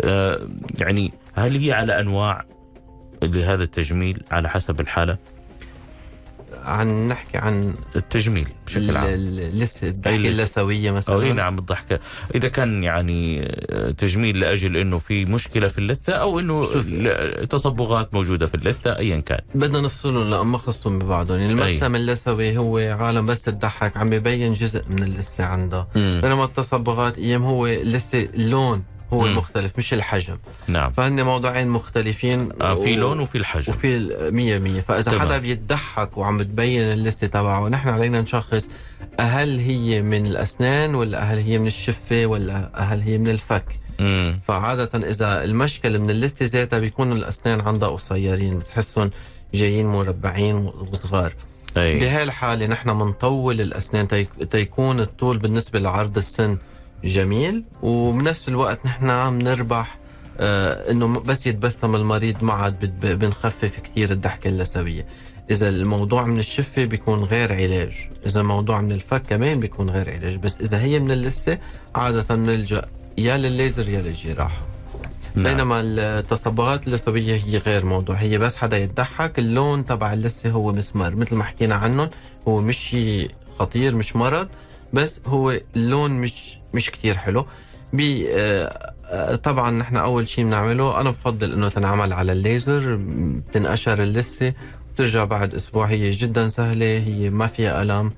آه، 0.00 0.38
يعني 0.78 1.12
هل 1.34 1.56
هي 1.56 1.72
على 1.72 2.00
أنواع؟ 2.00 2.44
لهذا 3.22 3.64
التجميل 3.64 4.22
على 4.30 4.48
حسب 4.50 4.80
الحالة؟ 4.80 5.18
عن 6.64 7.08
نحكي 7.08 7.38
عن 7.38 7.74
التجميل 7.96 8.48
بشكل 8.66 8.96
عام. 8.96 9.06
لسه 9.54 9.86
لسه. 9.88 10.16
اللثوية 10.28 10.90
أو 10.90 10.94
مثلا؟ 10.96 11.22
أي 11.22 11.32
نعم 11.32 11.58
الضحكة. 11.58 11.98
إذا 12.34 12.48
كان 12.48 12.84
يعني 12.84 13.42
آه، 13.70 13.90
تجميل 13.90 14.40
لأجل 14.40 14.76
أنه 14.76 14.98
في 14.98 15.24
مشكلة 15.24 15.68
في 15.68 15.78
اللثة 15.78 16.12
أو 16.12 16.40
أنه 16.40 16.64
شوف. 16.64 16.86
ل- 16.86 17.46
تصبغات 17.46 18.14
موجودة 18.14 18.46
في 18.46 18.54
اللثة 18.54 18.98
أيا 18.98 19.16
كان. 19.20 19.40
بدنا 19.54 19.80
نفصلهم 19.80 20.30
لأن 20.30 20.46
ما 20.46 20.58
خصهم 20.58 20.98
ببعضهم؟ 20.98 21.38
يعني 21.38 21.52
المقسم 21.52 21.96
اللثوي 21.96 22.56
هو 22.58 22.78
عالم 22.78 23.26
بس 23.26 23.42
تضحك 23.42 23.96
عم 23.96 24.10
ببين 24.10 24.52
جزء 24.52 24.82
من 24.90 25.02
اللثة 25.02 25.44
عندها 25.44 25.86
مم. 25.96 26.20
بينما 26.22 26.44
التصبغات 26.44 27.18
أيام 27.18 27.44
هو 27.44 27.66
لثة 27.66 28.20
اللون 28.34 28.82
هو 29.12 29.20
مم. 29.20 29.26
المختلف 29.26 29.78
مش 29.78 29.94
الحجم 29.94 30.36
نعم 30.68 30.92
فهن 30.92 31.22
موضوعين 31.24 31.68
مختلفين 31.68 32.48
آه 32.60 32.74
في 32.74 32.92
و- 32.98 33.00
لون 33.00 33.20
وفي 33.20 33.38
الحجم 33.38 33.72
وفي 33.72 33.96
ال- 33.96 34.34
مية 34.34 34.58
مية 34.58 34.80
فإذا 34.80 35.02
تمام. 35.10 35.20
حدا 35.20 35.38
بيتضحك 35.38 36.18
وعم 36.18 36.38
بتبين 36.38 36.82
اللثة 36.82 37.26
تبعه 37.26 37.68
نحن 37.68 37.88
علينا 37.88 38.20
نشخص 38.20 38.68
هل 39.20 39.58
هي 39.58 40.02
من 40.02 40.26
الأسنان 40.26 40.94
ولا 40.94 41.22
هل 41.32 41.38
هي 41.38 41.58
من 41.58 41.66
الشفة 41.66 42.26
ولا 42.26 42.70
هل 42.76 43.00
هي 43.00 43.18
من 43.18 43.28
الفك 43.28 43.64
مم. 44.00 44.40
فعادة 44.48 45.08
إذا 45.08 45.44
المشكلة 45.44 45.98
من 45.98 46.10
اللثة 46.10 46.46
ذاتها 46.46 46.78
بيكونوا 46.78 47.16
الأسنان 47.16 47.60
عندها 47.60 47.88
قصيرين 47.88 48.58
بتحسهم 48.58 49.10
جايين 49.54 49.86
مربعين 49.86 50.56
وصغار 50.92 51.32
أي. 51.76 51.98
بهاي 51.98 52.22
الحالة 52.22 52.66
نحن 52.66 52.98
بنطول 52.98 53.60
الأسنان 53.60 54.08
تي- 54.08 54.24
تيكون 54.50 55.00
الطول 55.00 55.38
بالنسبة 55.38 55.78
لعرض 55.78 56.18
السن 56.18 56.58
جميل. 57.04 57.64
وبنفس 57.82 58.48
الوقت 58.48 58.86
نحن 58.86 59.10
عم 59.10 59.38
نربح 59.38 59.98
آه 60.40 60.90
إنه 60.90 61.20
بس 61.20 61.46
يتبسم 61.46 61.96
المريض 61.96 62.44
ما 62.44 62.52
عاد 62.52 63.00
بنخفف 63.02 63.80
كتير 63.80 64.10
الضحكة 64.10 64.48
اللثوية 64.48 65.06
إذا 65.50 65.68
الموضوع 65.68 66.24
من 66.24 66.38
الشفة 66.38 66.84
بيكون 66.84 67.18
غير 67.18 67.52
علاج. 67.52 68.08
إذا 68.26 68.40
الموضوع 68.40 68.80
من 68.80 68.92
الفك 68.92 69.22
كمان 69.28 69.60
بيكون 69.60 69.90
غير 69.90 70.10
علاج. 70.10 70.36
بس 70.36 70.60
إذا 70.60 70.80
هي 70.80 70.98
من 70.98 71.10
اللثة 71.10 71.58
عادة 71.94 72.34
نلجأ 72.34 72.84
يا 73.18 73.36
للليزر 73.36 73.88
يا 73.88 74.02
للجراحة. 74.02 74.66
نعم. 75.34 75.44
بينما 75.44 75.80
التصبغات 75.80 76.86
اللثوية 76.86 77.34
هي 77.44 77.58
غير 77.58 77.86
موضوع. 77.86 78.16
هي 78.16 78.38
بس 78.38 78.56
حدا 78.56 78.78
يضحك 78.78 79.38
اللون 79.38 79.86
تبع 79.86 80.12
اللثة 80.12 80.50
هو 80.50 80.72
مسمار. 80.72 81.16
مثل 81.16 81.36
ما 81.36 81.44
حكينا 81.44 81.74
عنهم 81.74 82.10
هو 82.48 82.60
مش 82.60 82.96
خطير 83.58 83.94
مش 83.94 84.16
مرض 84.16 84.48
بس 84.92 85.20
هو 85.26 85.60
اللون 85.76 86.10
مش 86.10 86.57
مش 86.74 86.90
كتير 86.90 87.16
حلو. 87.16 87.46
بي 87.92 88.28
آه، 88.32 88.92
آه، 89.04 89.36
طبعا 89.36 89.70
نحن 89.70 89.96
أول 89.96 90.28
شيء 90.28 90.44
بنعمله 90.44 91.00
أنا 91.00 91.10
بفضل 91.10 91.52
إنه 91.52 91.68
تنعمل 91.68 92.12
على 92.12 92.32
الليزر 92.32 92.98
بتنقشر 93.00 94.02
اللثة 94.02 94.52
بترجع 94.94 95.24
بعد 95.24 95.54
أسبوع 95.54 95.86
هي 95.86 96.10
جدا 96.10 96.48
سهلة 96.48 96.98
هي 96.98 97.30
ما 97.30 97.46
فيها 97.46 97.82
ألم 97.82 98.12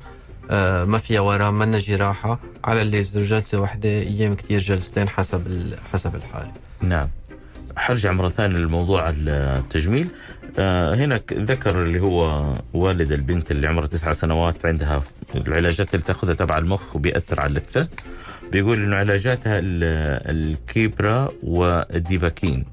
آه، 0.50 0.84
ما 0.84 0.98
فيها 0.98 1.20
ورم 1.20 1.58
منا 1.58 1.78
جراحه 1.78 2.38
على 2.64 2.82
الليزر 2.82 3.22
جلسة 3.22 3.60
واحدة 3.60 3.88
أيام 3.88 4.34
كتير 4.34 4.60
جلستين 4.60 5.08
حسب 5.08 5.72
حسب 5.92 6.14
الحاله 6.14 6.52
نعم. 6.82 7.08
حرجع 7.76 8.12
مرة 8.12 8.28
ثانية 8.28 8.56
لموضوع 8.58 9.12
التجميل. 9.16 10.08
هنا 10.58 11.20
ذكر 11.32 11.82
اللي 11.82 12.00
هو 12.00 12.44
والد 12.74 13.12
البنت 13.12 13.50
اللي 13.50 13.68
عمرها 13.68 13.86
تسعة 13.86 14.12
سنوات 14.12 14.66
عندها 14.66 15.02
العلاجات 15.34 15.94
اللي 15.94 16.06
تأخذها 16.06 16.34
تبع 16.34 16.58
المخ 16.58 16.96
وبيأثر 16.96 17.40
على 17.40 17.48
اللثة. 17.48 17.88
بيقول 18.52 18.82
إنه 18.82 18.96
علاجاتها 18.96 19.58
ال- 19.58 19.84
ال 20.36 20.49
Keppra 20.49 21.28
وال 21.42 21.67
Depakine 21.67 22.64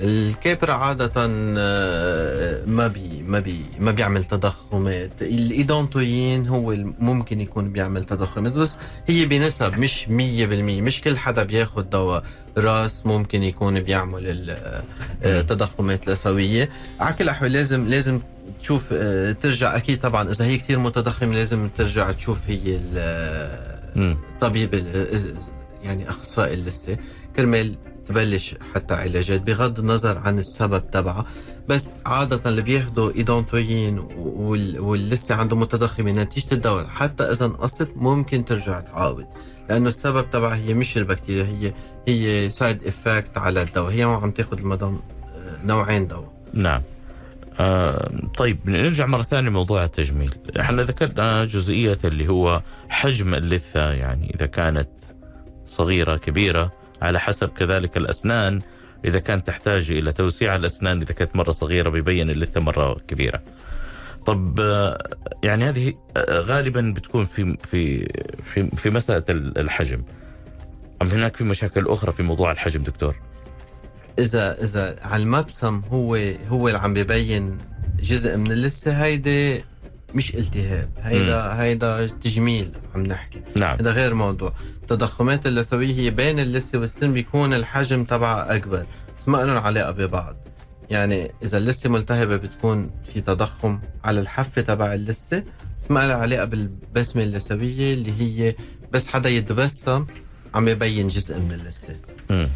ال 0.00 0.10
Keppra 0.10 0.72
عادة 0.72 1.12
آه، 1.16 2.64
ما 2.66 2.86
بي 2.88 3.22
ما 3.22 3.38
بي 3.40 3.60
ما 3.80 3.90
بيعمل 3.92 4.24
تضخمات، 4.24 5.10
ال 5.22 5.36
Epanutin 5.36 6.48
هو 6.48 6.74
ممكن 6.98 7.40
يكون 7.40 7.72
بيعمل 7.72 8.04
تضخمات 8.04 8.52
بس 8.52 8.78
هي 9.08 9.24
بنسب 9.24 9.78
مش 9.78 10.04
100% 10.08 10.10
مش 10.82 11.00
كل 11.00 11.16
حدا 11.18 11.42
بياخد 11.42 11.90
دواء. 11.90 12.24
راس 12.58 13.06
ممكن 13.06 13.42
يكون 13.42 13.80
بيعمل 13.80 14.22
ال- 14.26 14.50
آه، 15.22 15.40
لثوية، 16.08 16.68
على 17.00 17.14
كل 17.14 17.24
الأحوال 17.24 17.52
لازم 17.52 17.88
لازم 17.88 18.20
تشوف 18.62 18.84
آه، 18.92 19.32
ترجع. 19.32 19.76
أكيد 19.76 20.00
طبعا 20.00 20.30
إذا 20.30 20.44
هي 20.44 20.58
كثير 20.58 20.78
متضخمة 20.78 21.34
لازم 21.34 21.68
ترجع 21.78 22.12
تشوف 22.12 22.38
هي. 22.48 22.78
طبيب 24.40 24.74
يعني 25.82 26.10
أخصائي 26.10 26.54
اللثة. 26.54 26.96
كرمال 27.36 27.74
تبلش 28.08 28.54
حتى 28.74 28.94
علاجات 28.94 29.42
بغض 29.42 29.78
النظر 29.78 30.18
عن 30.18 30.38
السبب 30.38 30.90
تبعها 30.90 31.26
بس 31.68 31.90
عادة 32.06 32.40
اللي 32.50 32.62
بياخدوا 32.62 33.10
إيدونتوين 33.12 33.98
وال- 34.18 34.80
واللثة 34.80 35.34
عنده 35.34 35.56
متضخمة 35.56 36.10
نتيجة 36.12 36.46
الدواء 36.54 36.86
حتى 36.86 37.24
إذا 37.24 37.44
انقصت 37.46 37.88
ممكن 37.96 38.44
ترجع 38.44 38.80
تعاود. 38.80 39.26
لأنه 39.70 39.88
السبب 39.88 40.30
تبعها 40.30 40.56
هي 40.56 40.74
مش 40.74 40.96
البكتيريا 40.96 41.44
هي 41.44 41.72
هي 42.08 42.50
side 42.50 42.86
effect 42.86 43.38
على 43.38 43.62
الدواء. 43.62 43.92
هي 43.92 44.06
ما 44.06 44.14
عم 44.16 44.30
تاخذ 44.30 44.58
المدام 44.58 45.00
آه، 45.36 45.66
نوعين 45.66 46.08
دواء. 46.08 46.32
نعم. 46.54 46.80
آه 47.60 48.10
طيب 48.36 48.58
نرجع 48.70 49.06
مرة 49.06 49.22
ثانية 49.22 49.48
لموضوع 49.48 49.84
التجميل. 49.84 50.34
إحنا 50.60 50.82
ذكرنا 50.82 51.44
جزئية 51.44 51.98
اللي 52.04 52.28
هو 52.28 52.62
حجم 52.88 53.34
اللثة 53.34 53.92
يعني 53.92 54.34
إذا 54.34 54.46
كانت 54.46 54.88
صغيرة 55.66 56.16
كبيرة 56.16 56.72
على 57.02 57.20
حسب 57.20 57.48
كذلك 57.48 57.96
الأسنان. 57.96 58.60
إذا 59.04 59.18
كانت 59.18 59.46
تحتاج 59.46 59.90
إلى 59.90 60.12
توسيع 60.12 60.56
الأسنان 60.56 61.00
إذا 61.00 61.14
كانت 61.14 61.36
مرة 61.36 61.50
صغيرة 61.50 61.88
بيبين 61.88 62.30
اللثة 62.30 62.60
مرة 62.60 62.96
كبيرة. 63.08 63.42
طب 64.26 64.60
آه، 64.60 65.08
يعني 65.42 65.64
هذه 65.64 65.94
آه، 66.16 66.40
غالبا 66.40 66.92
بتكون 66.96 67.24
في 67.24 67.56
في 67.56 68.08
في 68.44 68.70
في 68.76 68.90
مسألة 68.90 69.24
الحجم. 69.30 70.02
أم 71.02 71.08
هناك 71.08 71.36
في 71.36 71.44
مشاكل 71.44 71.86
أخرى 71.86 72.12
في 72.12 72.22
موضوع 72.22 72.50
الحجم 72.50 72.82
دكتور؟ 72.82 73.16
إذا 74.18 74.62
إذا 74.62 74.96
على 75.02 75.22
المبسم 75.22 75.82
هو 75.92 76.14
هو 76.48 76.68
اللي 76.68 76.78
عم 76.78 76.94
ببين 76.94 77.58
جزء 78.02 78.36
من 78.36 78.52
اللثه 78.52 78.92
هيدي 79.04 79.64
مش 80.14 80.34
التهاب. 80.34 80.90
هيدا 81.02 81.62
هيدا 81.62 82.06
تجميل 82.06 82.70
عم 82.94 83.02
نحكي. 83.02 83.40
نعم. 83.56 83.78
هذا 83.78 83.90
غير 83.90 84.14
موضوع. 84.14 84.52
التضخمات 84.82 85.46
اللثويه 85.46 85.94
هي 85.94 86.10
بين 86.10 86.40
اللثه 86.40 86.78
والسن 86.78 87.12
بيكون 87.12 87.54
الحجم 87.54 88.04
تبعها 88.04 88.56
أكبر. 88.56 88.86
بس 89.20 89.28
ما 89.28 89.38
لهم 89.38 89.56
علاقة 89.56 89.90
ببعض. 89.90 90.36
يعني 90.90 91.30
إذا 91.42 91.58
اللثه 91.58 91.90
ملتهبة 91.90 92.36
بتكون 92.36 92.90
في 93.12 93.20
تضخم 93.20 93.80
على 94.04 94.20
الحافه 94.20 94.62
تبع 94.62 94.94
اللثه 94.94 95.38
بس 95.84 95.90
ما 95.90 96.06
لها 96.06 96.16
علاقة 96.16 96.44
بالبسمة 96.44 97.22
اللثويه 97.22 97.94
اللي 97.94 98.12
هي 98.20 98.54
بس 98.92 99.08
حدا 99.08 99.28
يتبسم 99.28 100.06
عم 100.54 100.68
يبين 100.68 101.08
جزء 101.08 101.38
من 101.38 101.52
اللثه 101.52 101.94
مم. 102.30 102.48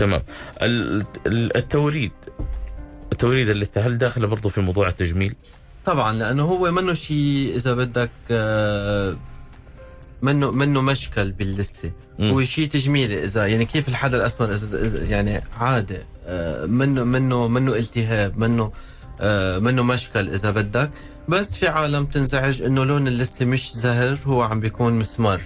تمام. 0.00 0.22
ال- 0.62 1.04
ال- 1.26 1.56
التوريد. 1.56 2.12
التوريد 3.12 3.48
اللثة 3.48 3.80
هل 3.86 3.98
داخله 3.98 4.26
برضه 4.26 4.48
في 4.48 4.60
موضوع 4.60 4.88
التجميل؟ 4.88 5.34
طبعا 5.86 6.12
لأنه 6.12 6.42
هو 6.44 6.70
منه 6.70 6.94
شيء 6.94 7.52
إذا 7.56 7.74
بدك 7.74 8.10
آه، 8.30 9.14
منه 10.22 10.50
منه 10.50 10.80
مشكل 10.80 11.32
باللثه. 11.32 11.90
هو 12.20 12.44
شيء 12.44 12.68
تجميلي 12.68 13.24
إذا 13.24 13.46
يعني 13.46 13.64
كيف 13.64 13.88
الحدا 13.88 14.16
الاسمر 14.16 14.54
إذا 14.54 15.04
يعني 15.04 15.42
عادي 15.58 15.98
آه، 16.26 16.66
منه 16.66 17.04
منه 17.04 17.48
منه 17.48 17.74
التهاب 17.74 18.38
منه 18.38 18.72
آه، 19.20 19.58
منه 19.58 19.82
مشكل 19.82 20.28
إذا 20.28 20.50
بدك. 20.50 20.90
بس 21.28 21.56
في 21.56 21.68
عالم 21.68 22.06
تنزعج 22.06 22.62
إنه 22.62 22.84
لون 22.84 23.08
اللثه 23.08 23.44
مش 23.44 23.72
زهر 23.72 24.18
هو 24.26 24.42
عم 24.42 24.60
بيكون 24.60 24.92
مسمر 24.98 25.40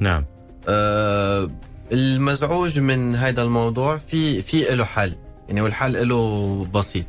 نعم. 0.00 0.24
آه، 0.68 1.50
المزعوج 1.92 2.78
من 2.78 3.14
هذا 3.16 3.42
الموضوع 3.42 3.96
في 3.96 4.42
في 4.42 4.62
له 4.74 4.84
حل. 4.84 5.14
يعني 5.48 5.60
والحل 5.60 6.08
له 6.08 6.66
بسيط. 6.74 7.06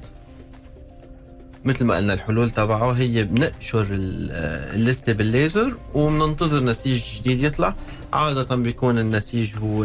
مثل 1.65 1.86
ما 1.86 1.96
قلنا 1.98 2.13
الحلول 2.13 2.52
تبعه 2.52 2.91
هي 2.91 3.24
بنقشر 3.24 3.82
ال- 3.82 4.32
اللثة 4.76 5.13
بالليزر 5.13 5.74
وبننتظر 5.94 6.63
نسيج 6.63 7.04
جديد 7.17 7.41
يطلع. 7.41 7.76
عادة 8.13 8.56
بيكون 8.56 9.00
النسيج 9.00 9.52
هو 9.58 9.84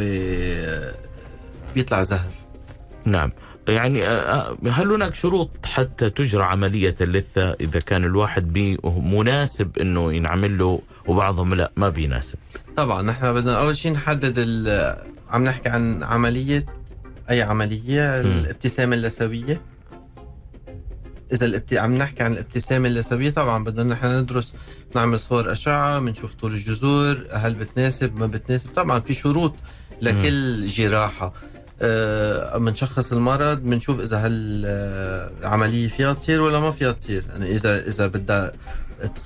بيطلع 1.74 2.02
زهر. 2.02 2.30
نعم. 3.04 3.32
يعني 3.68 4.04
هل 4.70 4.90
هناك 4.92 5.14
شروط 5.14 5.50
حتى 5.64 6.10
تجرى 6.10 6.42
عملية 6.44 6.96
اللثة؟ 7.00 7.52
إذا 7.52 7.80
كان 7.80 8.04
الواحد 8.04 8.76
مناسب 8.84 9.78
إنه 9.78 10.12
ينعمل 10.12 10.58
له 10.58 10.80
وبعضهم 11.06 11.54
لا 11.54 11.70
ما 11.76 11.88
بيناسب. 11.88 12.38
طبعا 12.76 13.02
نحن 13.02 13.34
بدنا 13.34 13.58
أول 13.60 13.76
شيء 13.76 13.92
نحدد 13.92 14.34
ال- 14.38 14.96
عم 15.30 15.44
نحكي 15.44 15.68
عن 15.68 16.02
عملية 16.02 16.66
أي 17.30 17.42
عملية 17.42 18.20
الابتسامة 18.20 18.96
اللثويه 18.96 19.60
إذا 21.32 21.46
الابت... 21.46 21.74
عم 21.74 21.98
نحكي 21.98 22.22
عن 22.22 22.32
الابتسامة 22.32 22.88
اللثويه 22.88 23.30
طبعا 23.30 23.64
بدنا 23.64 23.82
نحن 23.94 24.06
ندرس 24.06 24.54
نعمل 24.96 25.18
صور 25.20 25.52
أشعة 25.52 25.98
بنشوف 26.00 26.34
طول 26.34 26.54
الجذور 26.54 27.18
هل 27.32 27.54
بتناسب 27.54 28.18
ما 28.18 28.26
بتناسب. 28.26 28.70
طبعا 28.76 29.00
في 29.00 29.14
شروط 29.14 29.54
لكل 30.02 30.66
جراحة. 30.66 31.32
آه، 31.82 32.58
بنشخص 32.58 33.12
المرض 33.12 33.62
بنشوف 33.62 34.00
إذا 34.00 34.16
هل 34.16 34.64
آه، 34.66 35.88
فيها 35.88 36.12
تصير 36.12 36.40
ولا 36.40 36.60
ما 36.60 36.70
فيها 36.72 36.92
تصير. 36.92 37.24
يعني 37.28 37.56
إذا 37.56 37.88
إذا 37.88 38.06
بدها 38.06 38.52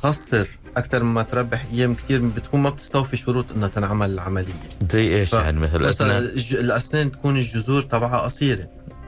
تخسر 0.02 0.48
أكثر 0.76 1.02
مما 1.02 1.22
تربح 1.22 1.64
أيام 1.72 1.94
كثير 1.94 2.20
بتكون 2.36 2.60
ما 2.60 2.70
بتستوفي 2.70 3.16
شروط 3.16 3.44
إنها 3.56 3.68
تنعمل 3.68 4.10
العملية 4.10 4.52
زي 4.90 5.20
إيش 5.20 5.30
ف- 5.30 5.32
يعني؟ 5.34 5.60
مثل 5.60 5.74
مثلا 5.78 6.18
الأسنان؟ 6.18 6.22
الج- 6.22 6.54
الأسنان 6.56 7.12
تكون 7.12 7.36
الجذور 7.36 7.82
تبعها 7.82 8.18
قصيرة. 8.20 8.66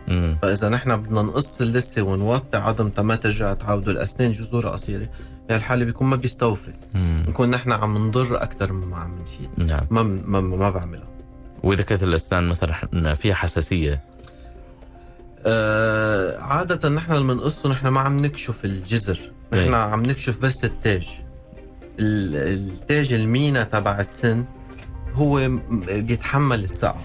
مم. 0.08 0.36
فإذا 0.42 0.68
نحن 0.68 0.96
بدنا 0.96 1.22
نقص 1.22 1.60
اللثة 1.60 2.02
ونوطي 2.02 2.56
عظم 2.58 2.90
ما 2.98 3.16
ترجع 3.16 3.54
تعودوا 3.54 3.92
الأسنان 3.92 4.32
جذورها 4.32 4.70
قصيرة 4.70 5.08
بهالحاله 5.48 5.84
بيكون 5.84 6.06
ما 6.06 6.16
بيستوفي. 6.16 6.72
مم. 6.94 7.22
بنكون 7.26 7.50
نحن 7.50 7.72
عم 7.72 8.06
نضر 8.08 8.42
أكثر 8.42 8.72
مما 8.72 8.96
عم 8.96 9.18
نفيد. 9.22 9.50
نعم. 9.70 9.86
ما 9.90 10.02
ما 10.02 10.40
ما 10.40 10.70
بعملها. 10.70 11.08
وإذا 11.62 11.82
كانت 11.82 12.02
الأسنان 12.02 12.48
مثلا 12.48 13.14
فيها 13.14 13.34
حساسية؟ 13.34 14.00
آه 15.46 16.38
عادة 16.38 16.88
نحن 16.88 17.12
لما 17.12 17.34
نقصه 17.34 17.70
نحن 17.70 17.88
ما 17.88 18.00
عم 18.00 18.16
نكشف 18.16 18.64
الجذر. 18.64 19.18
نحن 19.52 19.62
إيه. 19.62 19.76
عم 19.76 20.02
نكشف 20.02 20.38
بس 20.40 20.64
التاج. 20.64 21.08
ال- 21.08 21.31
التاج 21.98 23.12
المينا 23.12 23.64
تبع 23.64 24.00
السن 24.00 24.44
هو 25.14 25.48
بيتحمل 25.88 26.64
السقعة 26.64 27.04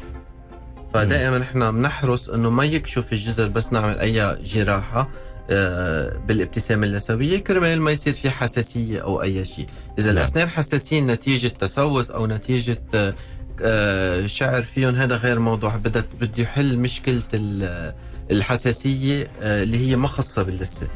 فدائما 0.93 1.37
نحن 1.37 1.71
بنحرص 1.71 2.29
إنه 2.29 2.49
ما 2.49 2.65
يكشف 2.65 3.13
الجذر 3.13 3.47
بس 3.47 3.73
نعمل 3.73 3.99
أي 3.99 4.37
جراحة 4.43 5.09
آه، 5.49 6.17
بالابتسامة 6.27 6.87
اللثوية 6.87 7.37
كرمال 7.37 7.81
ما 7.81 7.91
يصير 7.91 8.13
في 8.13 8.29
حساسية 8.29 8.99
أو 9.03 9.21
أي 9.21 9.45
شيء. 9.45 9.65
إذا 9.99 10.07
نعم. 10.11 10.17
الأسنان 10.17 10.49
حساسين 10.49 11.07
نتيجة 11.07 11.47
تسوس 11.47 12.11
أو 12.11 12.27
نتيجة 12.27 12.77
آه، 12.95 13.13
آه، 13.61 14.25
شعر 14.27 14.61
فيهم 14.63 14.95
هذا 14.95 15.15
غير 15.15 15.39
موضوع. 15.39 15.75
بدها 15.75 16.03
بده 16.21 16.31
يحل 16.43 16.77
مشكلة 16.77 17.21
ال- 17.33 17.93
الحساسية 18.31 19.27
اللي 19.41 19.89
هي 19.89 19.95
ما 19.95 20.07
خاصة 20.07 20.43
باللثة. 20.43 20.87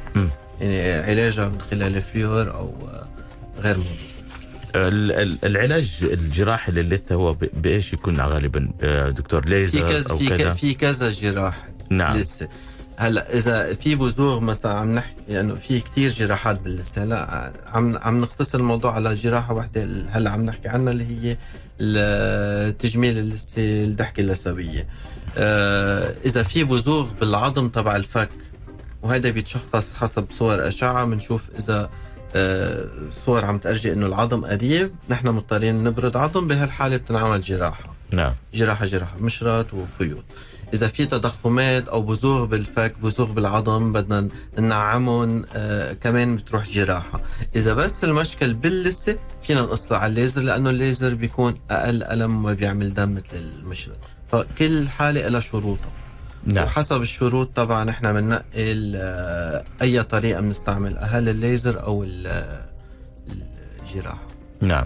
يعني 0.61 1.11
علاجها 1.11 1.49
من 1.49 1.61
خلال 1.71 1.95
الفليور 1.97 2.51
أو 2.53 2.67
آه، 2.93 3.07
غير 3.61 3.77
ال- 4.75 5.37
العلاج 5.45 5.97
الجراحي 6.03 6.71
للثة 6.71 7.15
هو 7.15 7.33
ب- 7.33 7.49
بإيش 7.53 7.93
يكون 7.93 8.21
غالبا؟ 8.21 8.67
دكتور 9.17 9.45
ليزر 9.45 9.79
في 10.17 10.27
كذا 10.29 10.37
كذا. 10.37 10.53
في 10.53 10.73
كذا 10.73 11.11
جراح 11.11 11.57
نعم. 11.89 12.17
لسه. 12.17 12.47
هلأ 12.97 13.33
إذا 13.37 13.73
في 13.73 13.95
بزوغ 13.95 14.39
مثلا 14.39 14.73
عم 14.73 14.95
نحكي 14.95 15.15
لأنه 15.27 15.35
يعني 15.53 15.55
في 15.67 15.79
كتير 15.79 16.11
جراحات 16.11 16.61
باللسة. 16.61 17.03
هلأ 17.03 17.51
عم 17.73 17.97
عم 17.97 18.21
نختصر 18.21 18.57
الموضوع 18.59 18.93
على 18.95 19.15
جراحة 19.15 19.53
واحدة 19.53 19.87
هلأ 20.09 20.29
عم 20.29 20.41
نحكي 20.41 20.67
عنها 20.67 20.91
اللي 20.93 21.05
هي 21.05 21.37
تجميل 22.71 23.17
اللثه 23.17 23.83
الضحكة 23.83 24.21
اللثوية. 24.21 24.87
آه 25.37 26.13
إذا 26.25 26.43
في 26.43 26.63
بزوغ 26.63 27.07
بالعظم 27.19 27.69
تبع 27.69 27.95
الفك 27.95 28.29
وهذا 29.01 29.29
بيتشخص 29.29 29.93
حسب 29.93 30.25
صور 30.31 30.67
أشعة 30.67 31.05
بنشوف 31.05 31.43
إذا 31.59 31.89
صور 33.25 33.45
عم 33.45 33.57
تأرجي 33.57 33.93
إنه 33.93 34.05
العظم 34.05 34.45
قريب 34.45 34.91
نحن 35.09 35.27
مضطرين 35.27 35.83
نبرد 35.83 36.17
عظم 36.17 36.47
بهالحالة 36.47 36.97
بتنعمل 36.97 37.41
جراحة. 37.41 37.93
نعم. 38.11 38.31
جراحة 38.53 38.85
جراحة 38.85 39.17
مشرط 39.19 39.65
وخيوط 39.73 40.23
إذا 40.73 40.87
في 40.87 41.05
تضخمات 41.05 41.87
أو 41.89 42.01
بزوغ 42.01 42.45
بالفك 42.45 42.95
بزوغ 43.03 43.31
بالعظم 43.31 43.93
بدنا 43.93 44.27
ننعمهم 44.57 45.43
آه 45.55 45.93
كمان 45.93 46.35
بتروح 46.35 46.69
جراحة. 46.69 47.21
إذا 47.55 47.73
بس 47.73 48.03
المشكل 48.03 48.53
باللثة 48.53 49.15
فينا 49.43 49.61
نقصه 49.61 49.97
على 49.97 50.09
الليزر 50.09 50.41
لأنه 50.41 50.69
الليزر 50.69 51.13
بيكون 51.13 51.55
أقل 51.69 52.03
ألم 52.03 52.35
وما 52.35 52.53
بيعمل 52.53 52.93
دم 52.93 53.15
مثل 53.15 53.37
المشرط. 53.37 53.97
فكل 54.31 54.87
حالة 54.89 55.27
لها 55.27 55.39
شروطها. 55.39 55.91
نعم. 56.45 56.65
وحسب 56.65 57.01
الشروط 57.01 57.49
طبعا 57.55 57.89
إحنا 57.89 58.11
بننقي 58.11 58.43
آه، 58.95 59.63
أي 59.81 60.03
طريقة 60.03 60.41
بنستعمل 60.41 60.97
هل 61.01 61.29
الليزر 61.29 61.83
أو 61.83 62.05
آه، 62.27 62.65
الجراحة. 63.89 64.23
نعم. 64.61 64.85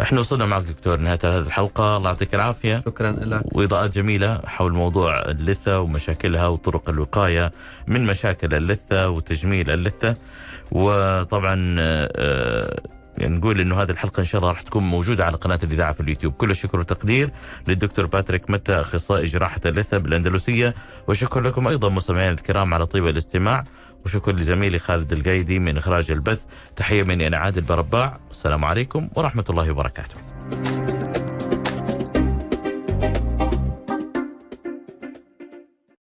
إحنا 0.00 0.20
وصلنا 0.20 0.46
معك 0.46 0.62
دكتور 0.62 0.96
نهاية 0.96 1.18
هذه 1.24 1.38
الحلقة. 1.38 1.96
الله 1.96 2.10
يعطيك 2.10 2.34
العافية. 2.34 2.82
شكرا 2.86 3.10
لك. 3.12 3.56
وإضاءات 3.56 3.94
جميلة 3.94 4.40
حول 4.46 4.72
موضوع 4.72 5.20
اللثة 5.20 5.80
ومشاكلها 5.80 6.46
وطرق 6.46 6.90
الوقاية 6.90 7.52
من 7.86 8.06
مشاكل 8.06 8.54
اللثة 8.54 9.08
وتجميل 9.08 9.70
اللثة. 9.70 10.16
وطبعا 10.72 11.76
آه، 11.78 12.80
نقول 13.20 13.60
إنه 13.60 13.82
هذه 13.82 13.90
الحلقة 13.90 14.20
إن 14.20 14.24
شاء 14.24 14.40
الله 14.40 14.50
راح 14.50 14.62
تكون 14.62 14.82
موجودة 14.82 15.24
على 15.24 15.36
قناة 15.36 15.58
الإذاعة 15.62 15.92
في 15.92 16.00
اليوتيوب. 16.00 16.32
كل 16.32 16.50
الشكر 16.50 16.78
والتقدير 16.78 17.30
للدكتور 17.68 18.06
باتريك 18.06 18.50
متى 18.50 18.72
أخصائي 18.72 19.26
جراحة 19.26 19.60
اللثة 19.66 19.98
بالأندلسية. 19.98 20.74
وشكرا 21.08 21.42
لكم 21.42 21.68
أيضا 21.68 21.88
مستمعينا 21.88 22.30
الكرام 22.30 22.74
على 22.74 22.86
طيب 22.86 23.06
الاستماع. 23.06 23.64
وشكرا 24.04 24.32
لزميلي 24.32 24.78
خالد 24.78 25.12
القايدي 25.12 25.58
من 25.58 25.76
إخراج 25.76 26.10
البث. 26.10 26.42
تحية 26.76 27.02
مني 27.02 27.26
أنا 27.26 27.38
عادل 27.38 27.62
برباع. 27.62 28.20
السلام 28.30 28.64
عليكم 28.64 29.08
ورحمة 29.14 29.44
الله 29.50 29.70
وبركاته. 29.70 30.14